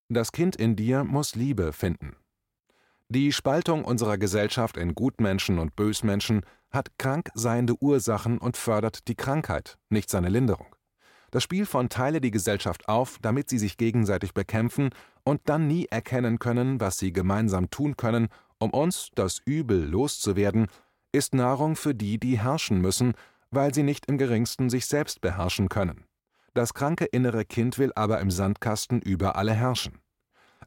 Das 0.10 0.32
Kind 0.32 0.56
in 0.56 0.76
dir 0.76 1.04
muss 1.04 1.36
Liebe 1.36 1.74
finden. 1.74 2.16
Die 3.10 3.32
Spaltung 3.32 3.84
unserer 3.84 4.18
Gesellschaft 4.18 4.78
in 4.78 4.96
Gutmenschen 4.96 5.60
und 5.60 5.76
Bösmenschen 5.76 6.46
hat 6.72 6.98
krank 6.98 7.30
seiende 7.34 7.76
Ursachen 7.82 8.38
und 8.38 8.58
fördert 8.58 9.08
die 9.08 9.16
Krankheit, 9.16 9.78
nicht 9.90 10.10
seine 10.10 10.30
Linderung. 10.30 10.76
Das 11.30 11.44
Spiel 11.44 11.66
von 11.66 11.90
Teile 11.90 12.22
die 12.22 12.32
Gesellschaft 12.32 12.88
auf, 12.88 13.18
damit 13.22 13.50
sie 13.50 13.60
sich 13.60 13.78
gegenseitig 13.78 14.34
bekämpfen 14.34 14.92
und 15.24 15.42
dann 15.46 15.68
nie 15.68 15.88
erkennen 15.88 16.40
können, 16.40 16.80
was 16.80 16.98
sie 16.98 17.12
gemeinsam 17.12 17.70
tun 17.70 17.98
können, 17.98 18.30
um 18.60 18.70
uns, 18.70 19.10
das 19.14 19.42
Übel, 19.44 19.84
loszuwerden, 19.84 20.68
ist 21.12 21.34
Nahrung 21.34 21.76
für 21.76 21.94
die, 21.94 22.18
die 22.18 22.40
herrschen 22.40 22.80
müssen, 22.80 23.14
weil 23.54 23.74
sie 23.74 23.84
nicht 23.84 24.06
im 24.08 24.18
geringsten 24.18 24.70
sich 24.70 24.86
selbst 24.86 25.22
beherrschen 25.22 25.70
können. 25.70 26.06
Das 26.54 26.74
kranke 26.74 27.06
innere 27.06 27.46
Kind 27.46 27.78
will 27.78 27.92
aber 27.96 28.20
im 28.20 28.32
Sandkasten 28.32 29.02
über 29.02 29.36
alle 29.36 29.54
herrschen. 29.54 30.00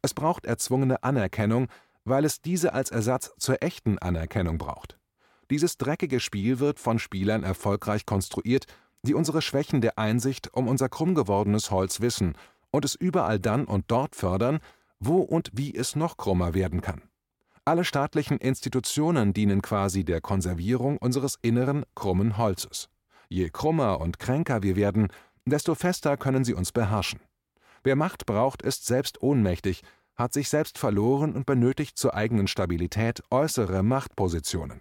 Es 0.02 0.14
braucht 0.14 0.46
erzwungene 0.46 1.02
Anerkennung, 1.02 1.68
weil 2.04 2.24
es 2.24 2.40
diese 2.40 2.74
als 2.74 2.90
Ersatz 2.90 3.32
zur 3.38 3.62
echten 3.62 3.98
Anerkennung 3.98 4.58
braucht. 4.58 4.98
Dieses 5.50 5.78
dreckige 5.78 6.20
Spiel 6.20 6.58
wird 6.58 6.80
von 6.80 6.98
Spielern 6.98 7.44
erfolgreich 7.44 8.04
konstruiert 8.04 8.66
die 9.06 9.14
unsere 9.14 9.40
Schwächen 9.40 9.80
der 9.80 9.98
Einsicht 9.98 10.52
um 10.52 10.68
unser 10.68 10.88
krumm 10.88 11.14
gewordenes 11.14 11.70
Holz 11.70 12.00
wissen 12.00 12.36
und 12.70 12.84
es 12.84 12.94
überall 12.94 13.38
dann 13.38 13.64
und 13.64 13.84
dort 13.88 14.16
fördern, 14.16 14.58
wo 14.98 15.18
und 15.18 15.50
wie 15.54 15.74
es 15.74 15.96
noch 15.96 16.16
krummer 16.16 16.54
werden 16.54 16.80
kann. 16.80 17.02
Alle 17.68 17.84
staatlichen 17.84 18.38
Institutionen 18.38 19.32
dienen 19.32 19.60
quasi 19.60 20.04
der 20.04 20.20
Konservierung 20.20 20.98
unseres 20.98 21.36
inneren 21.42 21.84
krummen 21.96 22.36
Holzes. 22.36 22.88
Je 23.28 23.50
krummer 23.50 24.00
und 24.00 24.20
kränker 24.20 24.62
wir 24.62 24.76
werden, 24.76 25.08
desto 25.46 25.74
fester 25.74 26.16
können 26.16 26.44
sie 26.44 26.54
uns 26.54 26.70
beherrschen. 26.70 27.18
Wer 27.82 27.96
Macht 27.96 28.24
braucht, 28.24 28.62
ist 28.62 28.86
selbst 28.86 29.20
ohnmächtig, 29.20 29.82
hat 30.14 30.32
sich 30.32 30.48
selbst 30.48 30.78
verloren 30.78 31.34
und 31.34 31.44
benötigt 31.44 31.98
zur 31.98 32.14
eigenen 32.14 32.46
Stabilität 32.46 33.20
äußere 33.32 33.82
Machtpositionen. 33.82 34.80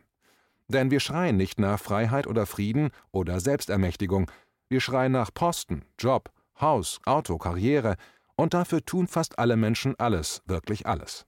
Denn 0.67 0.91
wir 0.91 0.99
schreien 0.99 1.37
nicht 1.37 1.59
nach 1.59 1.79
Freiheit 1.79 2.27
oder 2.27 2.45
Frieden 2.45 2.91
oder 3.11 3.39
Selbstermächtigung, 3.39 4.29
wir 4.69 4.79
schreien 4.79 5.11
nach 5.11 5.33
Posten, 5.33 5.85
Job, 5.97 6.29
Haus, 6.61 6.99
Auto, 7.05 7.39
Karriere, 7.39 7.95
und 8.35 8.53
dafür 8.53 8.85
tun 8.85 9.07
fast 9.07 9.39
alle 9.39 9.57
Menschen 9.57 9.95
alles, 9.97 10.43
wirklich 10.45 10.85
alles. 10.85 11.25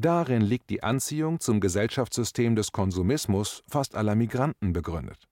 Darin 0.00 0.40
liegt 0.40 0.70
die 0.70 0.82
Anziehung 0.82 1.40
zum 1.40 1.60
Gesellschaftssystem 1.60 2.56
des 2.56 2.72
Konsumismus 2.72 3.62
fast 3.68 3.94
aller 3.94 4.14
Migranten 4.14 4.72
begründet. 4.72 5.28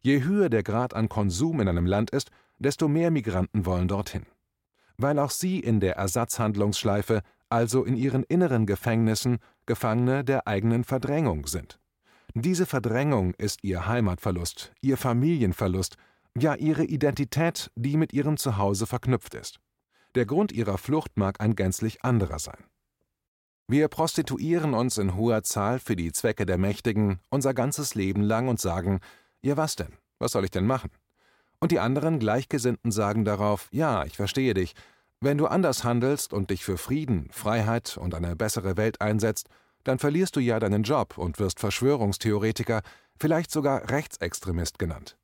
Je 0.00 0.24
höher 0.24 0.48
der 0.48 0.64
Grad 0.64 0.94
an 0.94 1.08
Konsum 1.08 1.60
in 1.60 1.68
einem 1.68 1.86
Land 1.86 2.10
ist, 2.10 2.32
desto 2.58 2.88
mehr 2.88 3.12
Migranten 3.12 3.66
wollen 3.66 3.86
dorthin. 3.86 4.26
Weil 4.96 5.20
auch 5.20 5.30
sie 5.30 5.60
in 5.60 5.78
der 5.78 5.94
Ersatzhandlungsschleife, 5.94 7.22
also 7.50 7.84
in 7.84 7.96
ihren 7.96 8.24
inneren 8.24 8.66
Gefängnissen, 8.66 9.38
Gefangene 9.64 10.24
der 10.24 10.48
eigenen 10.48 10.82
Verdrängung 10.82 11.46
sind. 11.46 11.78
Diese 12.34 12.66
Verdrängung 12.66 13.34
ist 13.34 13.62
ihr 13.62 13.86
Heimatverlust, 13.86 14.72
ihr 14.80 14.96
Familienverlust, 14.96 15.96
ja 16.36 16.56
ihre 16.56 16.82
Identität, 16.82 17.70
die 17.76 17.96
mit 17.96 18.12
ihrem 18.12 18.38
Zuhause 18.38 18.88
verknüpft 18.88 19.34
ist. 19.34 19.60
Der 20.16 20.26
Grund 20.26 20.50
ihrer 20.50 20.78
Flucht 20.78 21.16
mag 21.16 21.40
ein 21.40 21.54
gänzlich 21.54 22.02
anderer 22.02 22.40
sein. 22.40 22.64
Wir 23.70 23.86
prostituieren 23.86 24.74
uns 24.74 24.98
in 24.98 25.14
hoher 25.14 25.44
Zahl 25.44 25.78
für 25.78 25.94
die 25.94 26.10
Zwecke 26.10 26.44
der 26.44 26.58
Mächtigen 26.58 27.20
unser 27.28 27.54
ganzes 27.54 27.94
Leben 27.94 28.20
lang 28.20 28.48
und 28.48 28.58
sagen, 28.58 28.98
ja 29.42 29.56
was 29.56 29.76
denn, 29.76 29.92
was 30.18 30.32
soll 30.32 30.44
ich 30.44 30.50
denn 30.50 30.66
machen? 30.66 30.90
Und 31.60 31.70
die 31.70 31.78
anderen 31.78 32.18
Gleichgesinnten 32.18 32.90
sagen 32.90 33.24
darauf, 33.24 33.68
ja, 33.70 34.04
ich 34.04 34.16
verstehe 34.16 34.54
dich, 34.54 34.74
wenn 35.20 35.38
du 35.38 35.46
anders 35.46 35.84
handelst 35.84 36.32
und 36.32 36.50
dich 36.50 36.64
für 36.64 36.78
Frieden, 36.78 37.28
Freiheit 37.30 37.96
und 37.96 38.12
eine 38.12 38.34
bessere 38.34 38.76
Welt 38.76 39.00
einsetzt, 39.00 39.48
dann 39.84 40.00
verlierst 40.00 40.34
du 40.34 40.40
ja 40.40 40.58
deinen 40.58 40.82
Job 40.82 41.16
und 41.16 41.38
wirst 41.38 41.60
Verschwörungstheoretiker, 41.60 42.82
vielleicht 43.20 43.52
sogar 43.52 43.88
Rechtsextremist 43.88 44.80
genannt. 44.80 45.16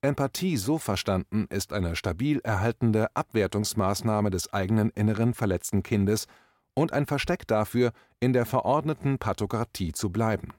Empathie 0.00 0.56
so 0.56 0.78
verstanden 0.78 1.44
ist 1.50 1.74
eine 1.74 1.94
stabil 1.96 2.40
erhaltende 2.44 3.14
Abwertungsmaßnahme 3.14 4.30
des 4.30 4.54
eigenen 4.54 4.88
inneren 4.88 5.34
verletzten 5.34 5.82
Kindes 5.82 6.28
und 6.74 6.92
ein 6.92 7.06
Versteck 7.06 7.46
dafür, 7.46 7.92
in 8.20 8.32
der 8.32 8.46
verordneten 8.46 9.18
Pathokratie 9.18 9.92
zu 9.92 10.10
bleiben. 10.10 10.54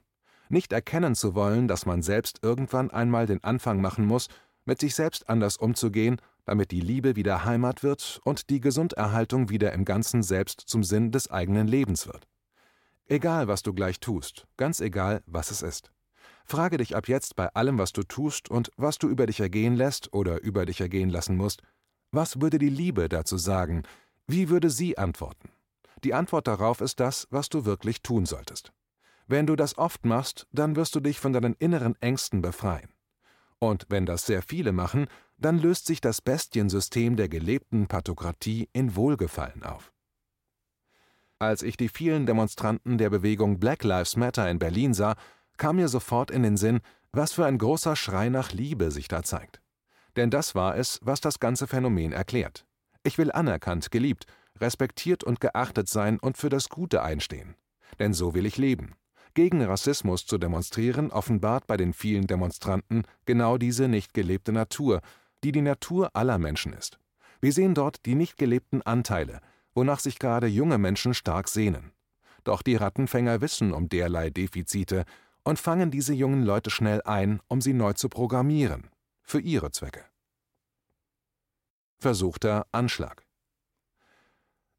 Nicht 0.48 0.72
erkennen 0.72 1.14
zu 1.14 1.34
wollen, 1.34 1.68
dass 1.68 1.86
man 1.86 2.02
selbst 2.02 2.40
irgendwann 2.42 2.90
einmal 2.90 3.26
den 3.26 3.42
Anfang 3.42 3.80
machen 3.80 4.04
muss, 4.04 4.28
mit 4.64 4.80
sich 4.80 4.94
selbst 4.94 5.28
anders 5.28 5.56
umzugehen, 5.56 6.20
damit 6.44 6.70
die 6.70 6.80
Liebe 6.80 7.16
wieder 7.16 7.44
Heimat 7.44 7.82
wird 7.82 8.20
und 8.24 8.50
die 8.50 8.60
Gesunderhaltung 8.60 9.48
wieder 9.48 9.72
im 9.72 9.84
ganzen 9.84 10.22
Selbst 10.22 10.60
zum 10.60 10.84
Sinn 10.84 11.10
des 11.10 11.30
eigenen 11.30 11.68
Lebens 11.68 12.06
wird. 12.06 12.28
Egal, 13.06 13.48
was 13.48 13.62
du 13.62 13.72
gleich 13.72 14.00
tust, 14.00 14.46
ganz 14.56 14.80
egal, 14.80 15.22
was 15.26 15.50
es 15.50 15.62
ist. 15.62 15.90
Frage 16.44 16.76
dich 16.76 16.96
ab 16.96 17.08
jetzt 17.08 17.36
bei 17.36 17.48
allem, 17.54 17.78
was 17.78 17.92
du 17.92 18.02
tust 18.02 18.50
und 18.50 18.70
was 18.76 18.98
du 18.98 19.08
über 19.08 19.26
dich 19.26 19.40
ergehen 19.40 19.76
lässt 19.76 20.12
oder 20.12 20.42
über 20.42 20.66
dich 20.66 20.80
ergehen 20.80 21.10
lassen 21.10 21.36
musst, 21.36 21.62
Was 22.14 22.42
würde 22.42 22.58
die 22.58 22.68
Liebe 22.68 23.08
dazu 23.08 23.38
sagen? 23.38 23.84
Wie 24.26 24.50
würde 24.50 24.68
sie 24.68 24.98
antworten? 24.98 25.48
Die 26.04 26.14
Antwort 26.14 26.48
darauf 26.48 26.80
ist 26.80 27.00
das, 27.00 27.28
was 27.30 27.48
du 27.48 27.64
wirklich 27.64 28.02
tun 28.02 28.26
solltest. 28.26 28.72
Wenn 29.26 29.46
du 29.46 29.56
das 29.56 29.78
oft 29.78 30.04
machst, 30.04 30.46
dann 30.52 30.76
wirst 30.76 30.94
du 30.94 31.00
dich 31.00 31.20
von 31.20 31.32
deinen 31.32 31.54
inneren 31.54 31.94
Ängsten 32.00 32.42
befreien. 32.42 32.90
Und 33.58 33.86
wenn 33.88 34.06
das 34.06 34.26
sehr 34.26 34.42
viele 34.42 34.72
machen, 34.72 35.06
dann 35.38 35.58
löst 35.58 35.86
sich 35.86 36.00
das 36.00 36.20
Bestiensystem 36.20 37.16
der 37.16 37.28
gelebten 37.28 37.86
Pathokratie 37.86 38.68
in 38.72 38.96
Wohlgefallen 38.96 39.62
auf. 39.62 39.92
Als 41.38 41.62
ich 41.62 41.76
die 41.76 41.88
vielen 41.88 42.26
Demonstranten 42.26 42.98
der 42.98 43.10
Bewegung 43.10 43.58
Black 43.58 43.84
Lives 43.84 44.16
Matter 44.16 44.48
in 44.50 44.58
Berlin 44.58 44.94
sah, 44.94 45.16
kam 45.56 45.76
mir 45.76 45.88
sofort 45.88 46.30
in 46.30 46.42
den 46.42 46.56
Sinn, 46.56 46.80
was 47.12 47.32
für 47.32 47.46
ein 47.46 47.58
großer 47.58 47.94
Schrei 47.94 48.28
nach 48.28 48.52
Liebe 48.52 48.90
sich 48.90 49.08
da 49.08 49.22
zeigt. 49.22 49.60
Denn 50.16 50.30
das 50.30 50.54
war 50.54 50.76
es, 50.76 50.98
was 51.02 51.20
das 51.20 51.40
ganze 51.40 51.66
Phänomen 51.66 52.12
erklärt. 52.12 52.66
Ich 53.02 53.18
will 53.18 53.32
anerkannt, 53.32 53.90
geliebt, 53.90 54.26
respektiert 54.62 55.24
und 55.24 55.40
geachtet 55.40 55.88
sein 55.88 56.18
und 56.18 56.38
für 56.38 56.48
das 56.48 56.68
Gute 56.68 57.02
einstehen. 57.02 57.54
Denn 57.98 58.14
so 58.14 58.34
will 58.34 58.46
ich 58.46 58.56
leben. 58.56 58.94
Gegen 59.34 59.62
Rassismus 59.62 60.26
zu 60.26 60.38
demonstrieren 60.38 61.10
offenbart 61.10 61.66
bei 61.66 61.76
den 61.76 61.92
vielen 61.92 62.26
Demonstranten 62.26 63.04
genau 63.26 63.58
diese 63.58 63.88
nicht 63.88 64.14
gelebte 64.14 64.52
Natur, 64.52 65.00
die 65.42 65.52
die 65.52 65.62
Natur 65.62 66.10
aller 66.14 66.38
Menschen 66.38 66.72
ist. 66.72 66.98
Wir 67.40 67.52
sehen 67.52 67.74
dort 67.74 68.06
die 68.06 68.14
nicht 68.14 68.36
gelebten 68.36 68.82
Anteile, 68.82 69.40
wonach 69.74 70.00
sich 70.00 70.18
gerade 70.18 70.46
junge 70.46 70.78
Menschen 70.78 71.14
stark 71.14 71.48
sehnen. 71.48 71.92
Doch 72.44 72.62
die 72.62 72.76
Rattenfänger 72.76 73.40
wissen 73.40 73.72
um 73.72 73.88
derlei 73.88 74.30
Defizite 74.30 75.04
und 75.44 75.58
fangen 75.58 75.90
diese 75.90 76.12
jungen 76.12 76.44
Leute 76.44 76.70
schnell 76.70 77.02
ein, 77.02 77.40
um 77.48 77.60
sie 77.60 77.72
neu 77.72 77.94
zu 77.94 78.08
programmieren, 78.08 78.90
für 79.22 79.40
ihre 79.40 79.70
Zwecke. 79.70 80.04
Versuchter 81.98 82.66
Anschlag 82.72 83.21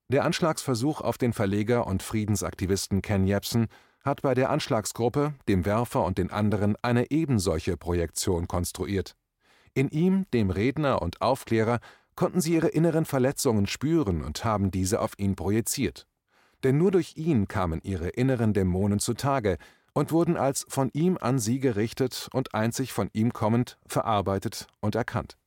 Der 0.10 0.26
Anschlagsversuch 0.26 1.02
auf 1.02 1.18
den 1.18 1.34
Verleger 1.34 1.88
und 1.88 2.04
Friedensaktivisten 2.04 3.02
Ken 3.02 3.26
Jebsen 3.26 3.68
hat 4.04 4.22
bei 4.22 4.34
der 4.34 4.50
Anschlagsgruppe, 4.50 5.34
dem 5.48 5.66
Werfer 5.66 6.04
und 6.04 6.18
den 6.18 6.30
anderen 6.30 6.76
eine 6.82 7.10
ebensolche 7.10 7.78
Projektion 7.78 8.48
konstruiert. 8.48 9.16
In 9.74 9.90
ihm, 9.90 10.26
dem 10.34 10.50
Redner 10.50 11.02
und 11.02 11.22
Aufklärer, 11.22 11.80
konnten 12.16 12.42
sie 12.42 12.54
ihre 12.54 12.68
inneren 12.68 13.06
Verletzungen 13.06 13.66
spüren 13.66 14.24
und 14.24 14.46
haben 14.46 14.72
diese 14.72 15.00
auf 15.00 15.18
ihn 15.18 15.36
projiziert. 15.36 16.06
Denn 16.64 16.78
nur 16.78 16.92
durch 16.92 17.16
ihn 17.16 17.48
kamen 17.48 17.82
ihre 17.82 18.10
inneren 18.10 18.54
Dämonen 18.54 19.00
zutage 19.00 19.58
und 19.94 20.12
wurden 20.12 20.38
als 20.38 20.66
von 20.70 20.90
ihm 20.94 21.18
an 21.20 21.40
sie 21.40 21.60
gerichtet 21.60 22.30
und 22.34 22.54
einzig 22.54 22.94
von 22.94 23.10
ihm 23.14 23.34
kommend 23.34 23.78
verarbeitet 23.86 24.68
und 24.80 24.96
erkannt. 24.96 25.38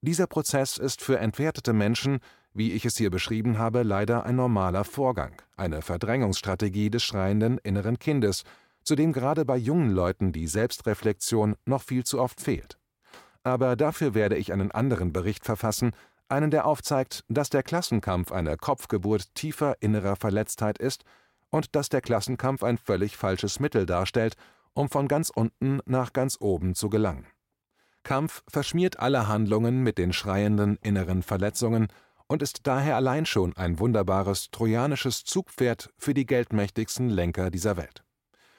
Dieser 0.00 0.26
Prozess 0.26 0.78
ist 0.78 1.02
für 1.02 1.18
entwertete 1.18 1.72
Menschen, 1.72 2.20
wie 2.54 2.72
ich 2.72 2.84
es 2.84 2.96
hier 2.96 3.10
beschrieben 3.10 3.58
habe, 3.58 3.82
leider 3.82 4.24
ein 4.24 4.36
normaler 4.36 4.84
Vorgang, 4.84 5.40
eine 5.56 5.82
Verdrängungsstrategie 5.82 6.90
des 6.90 7.02
schreienden 7.02 7.58
inneren 7.58 7.98
Kindes, 7.98 8.44
zu 8.84 8.94
dem 8.94 9.12
gerade 9.12 9.44
bei 9.44 9.56
jungen 9.56 9.90
Leuten 9.90 10.32
die 10.32 10.46
Selbstreflexion 10.46 11.56
noch 11.66 11.82
viel 11.82 12.04
zu 12.04 12.20
oft 12.20 12.40
fehlt 12.40 12.78
aber 13.44 13.76
dafür 13.76 14.14
werde 14.14 14.36
ich 14.36 14.52
einen 14.52 14.70
anderen 14.70 15.12
Bericht 15.12 15.44
verfassen, 15.44 15.92
einen, 16.28 16.50
der 16.50 16.66
aufzeigt, 16.66 17.24
dass 17.28 17.50
der 17.50 17.62
Klassenkampf 17.62 18.32
eine 18.32 18.56
Kopfgeburt 18.56 19.34
tiefer 19.34 19.76
innerer 19.80 20.16
Verletztheit 20.16 20.78
ist 20.78 21.04
und 21.50 21.74
dass 21.74 21.88
der 21.88 22.00
Klassenkampf 22.00 22.62
ein 22.62 22.78
völlig 22.78 23.16
falsches 23.16 23.60
Mittel 23.60 23.84
darstellt, 23.84 24.36
um 24.72 24.88
von 24.88 25.08
ganz 25.08 25.28
unten 25.28 25.80
nach 25.84 26.12
ganz 26.12 26.38
oben 26.40 26.74
zu 26.74 26.88
gelangen. 26.88 27.26
Kampf 28.02 28.42
verschmiert 28.48 28.98
alle 28.98 29.28
Handlungen 29.28 29.82
mit 29.82 29.98
den 29.98 30.12
schreienden 30.12 30.76
inneren 30.80 31.22
Verletzungen 31.22 31.88
und 32.32 32.40
ist 32.40 32.66
daher 32.66 32.96
allein 32.96 33.26
schon 33.26 33.54
ein 33.58 33.78
wunderbares 33.78 34.50
trojanisches 34.50 35.22
Zugpferd 35.22 35.90
für 35.98 36.14
die 36.14 36.24
geldmächtigsten 36.24 37.10
Lenker 37.10 37.50
dieser 37.50 37.76
Welt. 37.76 38.04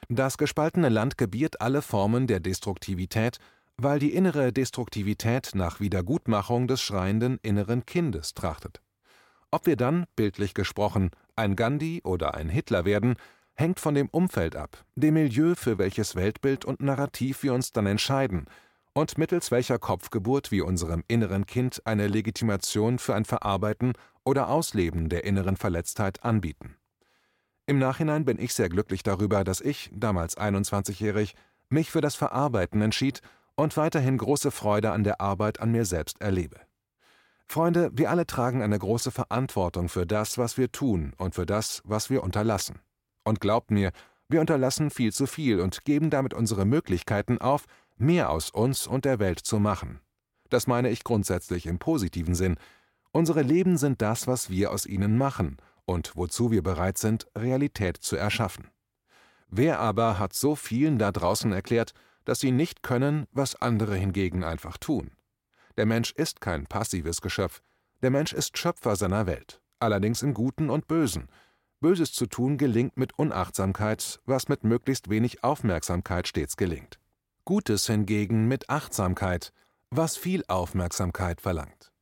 Das 0.09 0.38
gespaltene 0.38 0.89
Land 0.89 1.17
gebiert 1.17 1.59
alle 1.59 1.81
Formen 1.81 2.27
der 2.27 2.39
Destruktivität 2.39 3.39
weil 3.77 3.97
die 3.97 4.13
innere 4.13 4.53
Destruktivität 4.53 5.51
nach 5.55 5.79
Wiedergutmachung 5.79 6.67
des 6.67 6.79
schreienden 6.79 7.39
inneren 7.41 7.88
Kindes 7.88 8.36
trachtet. 8.36 8.81
Ob 9.49 9.65
wir 9.65 9.75
dann, 9.75 10.05
bildlich 10.15 10.53
gesprochen, 10.53 11.09
ein 11.36 11.55
Gandhi 11.55 12.01
oder 12.03 12.36
ein 12.36 12.49
Hitler 12.49 12.86
werden, 12.86 13.15
hängt 13.55 13.79
von 13.79 13.95
dem 13.95 14.09
Umfeld 14.09 14.55
ab, 14.55 14.86
dem 14.95 15.15
Milieu, 15.15 15.55
für 15.55 15.79
welches 15.79 16.15
Weltbild 16.15 16.65
und 16.65 16.81
Narrativ 16.81 17.41
wir 17.41 17.53
uns 17.53 17.71
dann 17.71 17.88
entscheiden 17.88 18.45
und 18.93 19.17
mittels 19.17 19.51
welcher 19.51 19.79
Kopfgeburt 19.79 20.51
wir 20.51 20.65
unserem 20.65 21.03
inneren 21.08 21.45
Kind 21.45 21.82
eine 21.86 22.08
Legitimation 22.08 22.99
für 22.99 23.15
ein 23.15 23.25
Verarbeiten 23.25 23.93
oder 24.23 24.49
Ausleben 24.49 25.10
der 25.10 25.23
inneren 25.23 25.58
Verletztheit 25.58 26.23
anbieten. 26.23 26.75
Im 27.65 27.79
Nachhinein 27.79 28.25
bin 28.25 28.39
ich 28.39 28.53
sehr 28.53 28.69
glücklich 28.69 29.03
darüber, 29.03 29.43
dass 29.43 29.62
ich, 29.62 29.89
damals 29.93 30.38
21-jährig, 30.38 31.34
mich 31.69 31.91
für 31.91 32.01
das 32.01 32.15
Verarbeiten 32.15 32.82
entschied 32.82 33.21
und 33.56 33.77
weiterhin 33.77 34.17
große 34.17 34.51
Freude 34.51 34.91
an 34.91 35.03
der 35.03 35.21
Arbeit 35.21 35.60
an 35.60 35.71
mir 35.71 35.86
selbst 35.86 36.21
erlebe. 36.21 36.58
Freunde, 37.47 37.91
wir 37.93 38.10
alle 38.10 38.25
tragen 38.25 38.62
eine 38.62 38.79
große 38.79 39.12
Verantwortung 39.12 39.89
für 39.89 40.06
das, 40.06 40.38
was 40.38 40.58
wir 40.58 40.71
tun 40.71 41.13
und 41.17 41.36
für 41.36 41.45
das, 41.45 41.82
was 41.86 42.10
wir 42.10 42.23
unterlassen. 42.23 42.79
Und 43.23 43.39
glaubt 43.39 43.71
mir, 43.71 43.91
wir 44.27 44.41
unterlassen 44.41 44.89
viel 44.89 45.13
zu 45.13 45.27
viel 45.27 45.60
und 45.60 45.86
geben 45.86 46.10
damit 46.10 46.34
unsere 46.34 46.65
Möglichkeiten 46.65 47.38
auf, 47.39 47.65
mehr 47.97 48.29
aus 48.29 48.49
uns 48.49 48.88
und 48.88 49.06
der 49.06 49.19
Welt 49.19 49.39
zu 49.39 49.60
machen. 49.60 49.99
Das 50.49 50.67
meine 50.67 50.89
ich 50.89 51.03
grundsätzlich 51.03 51.65
im 51.65 51.79
positiven 51.79 52.36
Sinn. 52.36 52.58
Unsere 53.12 53.41
Leben 53.41 53.77
sind 53.77 54.01
das, 54.01 54.27
was 54.27 54.49
wir 54.49 54.71
aus 54.71 54.86
ihnen 54.86 55.17
machen 55.17 55.58
und 55.86 56.15
wozu 56.15 56.51
wir 56.51 56.63
bereit 56.63 56.97
sind, 56.97 57.27
Realität 57.36 57.97
zu 57.97 58.15
erschaffen. 58.15 58.69
Wer 59.47 59.79
aber 59.79 60.19
hat 60.19 60.34
so 60.34 60.56
vielen 60.56 60.97
da 60.97 61.12
draußen 61.12 61.51
erklärt, 61.51 61.93
dass 62.25 62.39
sie 62.39 62.51
nicht 62.51 62.84
können, 62.84 63.27
was 63.32 63.56
andere 63.56 63.95
hingegen 63.95 64.43
einfach 64.43 64.77
tun. 64.77 65.12
Der 65.77 65.86
Mensch 65.86 66.12
ist 66.12 66.41
kein 66.41 66.65
passives 66.65 67.21
Geschöpf, 67.21 67.62
der 68.01 68.12
Mensch 68.12 68.34
ist 68.34 68.58
Schöpfer 68.58 68.95
seiner 68.95 69.27
Welt, 69.27 69.62
allerdings 69.79 70.21
im 70.21 70.34
Guten 70.34 70.69
und 70.69 70.88
Bösen. 70.88 71.29
Böses 71.79 72.13
zu 72.13 72.27
tun 72.27 72.58
gelingt 72.58 72.95
mit 72.95 73.17
Unachtsamkeit, 73.17 74.21
was 74.25 74.47
mit 74.47 74.63
möglichst 74.63 75.10
wenig 75.10 75.43
Aufmerksamkeit 75.43 76.27
stets 76.27 76.56
gelingt. 76.58 76.99
Gutes 77.45 77.88
hingegen 77.88 78.47
mit 78.47 78.69
Achtsamkeit, 78.69 79.51
was 79.89 80.17
viel 80.17 80.43
Aufmerksamkeit 80.47 81.41
verlangt. 81.41 81.92